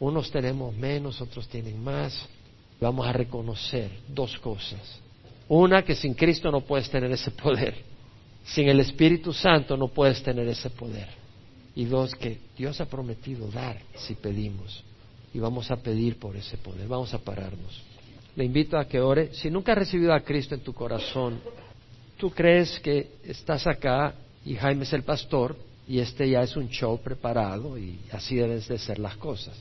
[0.00, 2.28] unos tenemos menos, otros tienen más.
[2.80, 5.00] Vamos a reconocer dos cosas.
[5.48, 7.74] Una, que sin Cristo no puedes tener ese poder.
[8.44, 11.08] Sin el Espíritu Santo no puedes tener ese poder.
[11.74, 14.84] Y dos, que Dios ha prometido dar si pedimos.
[15.34, 16.86] Y vamos a pedir por ese poder.
[16.86, 17.82] Vamos a pararnos.
[18.36, 19.34] Le invito a que ore.
[19.34, 21.40] Si nunca has recibido a Cristo en tu corazón,
[22.16, 25.56] tú crees que estás acá y Jaime es el pastor
[25.88, 29.60] y este ya es un show preparado y así deben de ser las cosas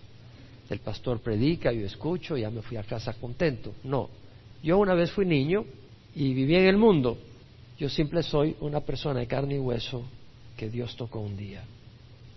[0.69, 3.73] el pastor predica, yo escucho, ya me fui a casa contento.
[3.83, 4.09] No,
[4.63, 5.65] yo una vez fui niño
[6.15, 7.17] y viví en el mundo.
[7.77, 10.03] Yo siempre soy una persona de carne y hueso
[10.55, 11.63] que Dios tocó un día.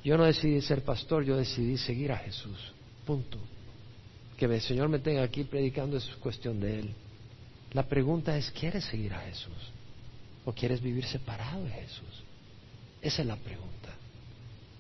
[0.05, 2.73] Yo no decidí ser pastor, yo decidí seguir a Jesús.
[3.07, 3.39] Punto.
[4.37, 6.91] Que el Señor me tenga aquí predicando es cuestión de Él.
[7.73, 9.73] La pregunta es, ¿quieres seguir a Jesús?
[10.45, 12.25] ¿O quieres vivir separado de Jesús?
[13.03, 13.91] Esa es la pregunta.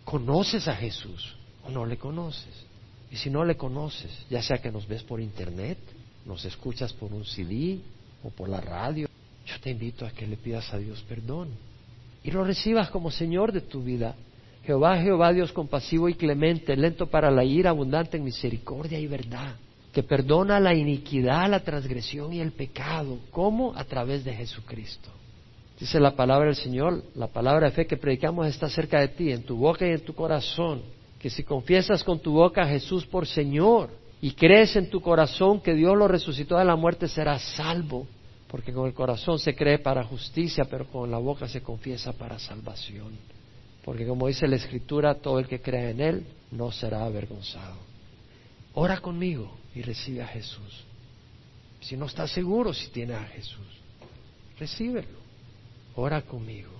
[0.04, 1.34] ¿Conoces a Jesús
[1.64, 2.69] o no le conoces?
[3.10, 5.78] Y si no le conoces, ya sea que nos ves por internet,
[6.24, 7.80] nos escuchas por un CD
[8.22, 9.08] o por la radio,
[9.46, 11.48] yo te invito a que le pidas a Dios perdón
[12.22, 14.14] y lo recibas como Señor de tu vida.
[14.64, 19.56] Jehová, Jehová, Dios compasivo y clemente, lento para la ira, abundante en misericordia y verdad,
[19.92, 23.18] que perdona la iniquidad, la transgresión y el pecado.
[23.30, 23.74] ¿Cómo?
[23.74, 25.08] A través de Jesucristo.
[25.80, 29.32] Dice la palabra del Señor, la palabra de fe que predicamos está cerca de ti,
[29.32, 30.82] en tu boca y en tu corazón
[31.20, 33.90] que si confiesas con tu boca a Jesús por Señor
[34.22, 38.06] y crees en tu corazón que Dios lo resucitó de la muerte, serás salvo.
[38.48, 42.38] Porque con el corazón se cree para justicia, pero con la boca se confiesa para
[42.38, 43.12] salvación.
[43.84, 47.76] Porque como dice la Escritura, todo el que crea en Él no será avergonzado.
[48.74, 50.84] Ora conmigo y recibe a Jesús.
[51.80, 53.66] Si no estás seguro si tiene a Jesús,
[54.58, 55.20] recíbelo.
[55.94, 56.70] Ora conmigo.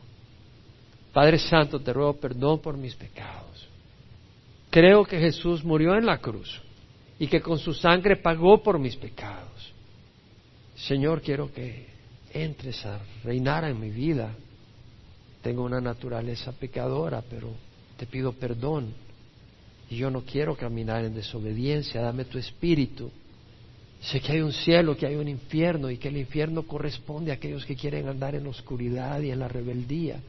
[1.13, 3.50] Padre Santo, te ruego perdón por mis pecados.
[4.71, 6.63] Creo que Jesús murió en la cruz
[7.19, 9.73] y que con su sangre pagó por mis pecados.
[10.77, 11.87] Señor, quiero que
[12.33, 14.33] entres a reinar en mi vida.
[15.43, 17.51] Tengo una naturaleza pecadora, pero
[17.97, 18.95] te pido perdón.
[19.91, 22.01] Y yo no quiero caminar en desobediencia.
[22.01, 23.11] Dame tu espíritu.
[24.01, 27.35] Sé que hay un cielo, que hay un infierno y que el infierno corresponde a
[27.35, 30.21] aquellos que quieren andar en oscuridad y en la rebeldía.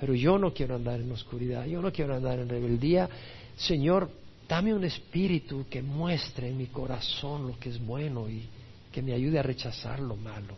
[0.00, 3.08] Pero yo no quiero andar en oscuridad, yo no quiero andar en rebeldía.
[3.56, 4.10] Señor,
[4.48, 8.48] dame un espíritu que muestre en mi corazón lo que es bueno y
[8.90, 10.54] que me ayude a rechazar lo malo.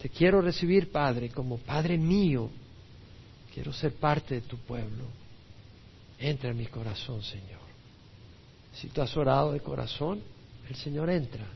[0.00, 2.50] Te quiero recibir, Padre, como Padre mío.
[3.52, 5.04] Quiero ser parte de tu pueblo.
[6.18, 7.66] Entra en mi corazón, Señor.
[8.72, 10.20] Si tú has orado de corazón,
[10.68, 11.46] el Señor entra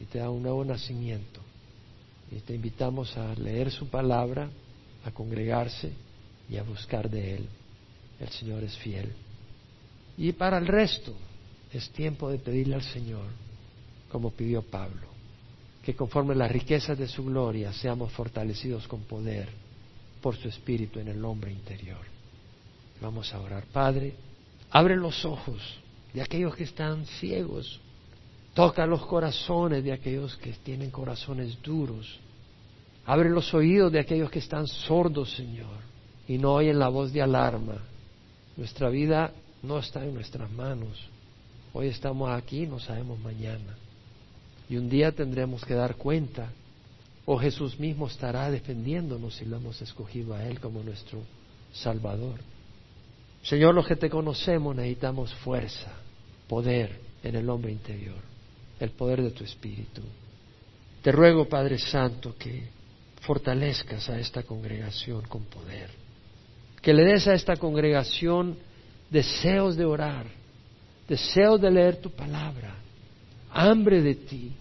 [0.00, 1.40] y te da un nuevo nacimiento.
[2.30, 4.48] Y te invitamos a leer su palabra,
[5.04, 5.92] a congregarse
[6.48, 7.48] y a buscar de Él.
[8.20, 9.12] El Señor es fiel.
[10.18, 11.14] Y para el resto
[11.72, 13.26] es tiempo de pedirle al Señor,
[14.10, 15.06] como pidió Pablo,
[15.82, 19.48] que conforme las riquezas de su gloria seamos fortalecidos con poder
[20.20, 22.04] por su Espíritu en el hombre interior.
[23.00, 23.64] Vamos a orar.
[23.72, 24.14] Padre,
[24.70, 25.62] abre los ojos
[26.12, 27.80] de aquellos que están ciegos.
[28.54, 32.18] Toca los corazones de aquellos que tienen corazones duros.
[33.06, 35.88] Abre los oídos de aquellos que están sordos, Señor
[36.28, 37.78] y no oyen la voz de alarma.
[38.56, 39.32] Nuestra vida
[39.62, 41.08] no está en nuestras manos.
[41.72, 43.76] Hoy estamos aquí, no sabemos mañana.
[44.68, 46.50] Y un día tendremos que dar cuenta,
[47.24, 51.20] o Jesús mismo estará defendiéndonos si lo hemos escogido a Él como nuestro
[51.72, 52.40] Salvador.
[53.42, 55.92] Señor, los que te conocemos necesitamos fuerza,
[56.48, 58.20] poder en el hombre interior,
[58.80, 60.02] el poder de tu Espíritu.
[61.02, 62.68] Te ruego, Padre Santo, que
[63.20, 66.08] fortalezcas a esta congregación con poder
[66.82, 68.56] que le des a esta congregación
[69.10, 70.26] deseos de orar,
[71.08, 72.74] deseos de leer tu palabra,
[73.50, 74.52] hambre de ti,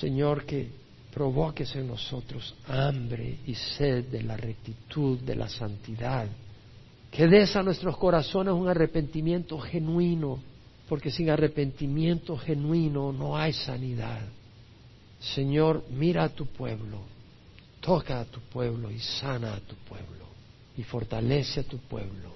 [0.00, 0.68] Señor, que
[1.12, 6.26] provoques en nosotros hambre y sed de la rectitud, de la santidad,
[7.10, 10.40] que des a nuestros corazones un arrepentimiento genuino,
[10.88, 14.22] porque sin arrepentimiento genuino no hay sanidad.
[15.20, 16.98] Señor, mira a tu pueblo,
[17.80, 20.26] toca a tu pueblo y sana a tu pueblo
[20.76, 22.32] y fortalece a tu pueblo,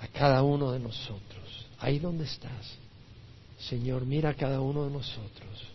[0.00, 2.76] a cada uno de nosotros, ahí donde estás.
[3.58, 5.68] Señor, mira a cada uno de nosotros,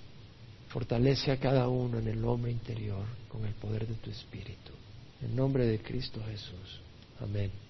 [0.69, 4.71] fortalece a cada uno en el hombre interior con el poder de tu Espíritu.
[5.21, 6.81] En nombre de Cristo Jesús.
[7.21, 7.51] Amén.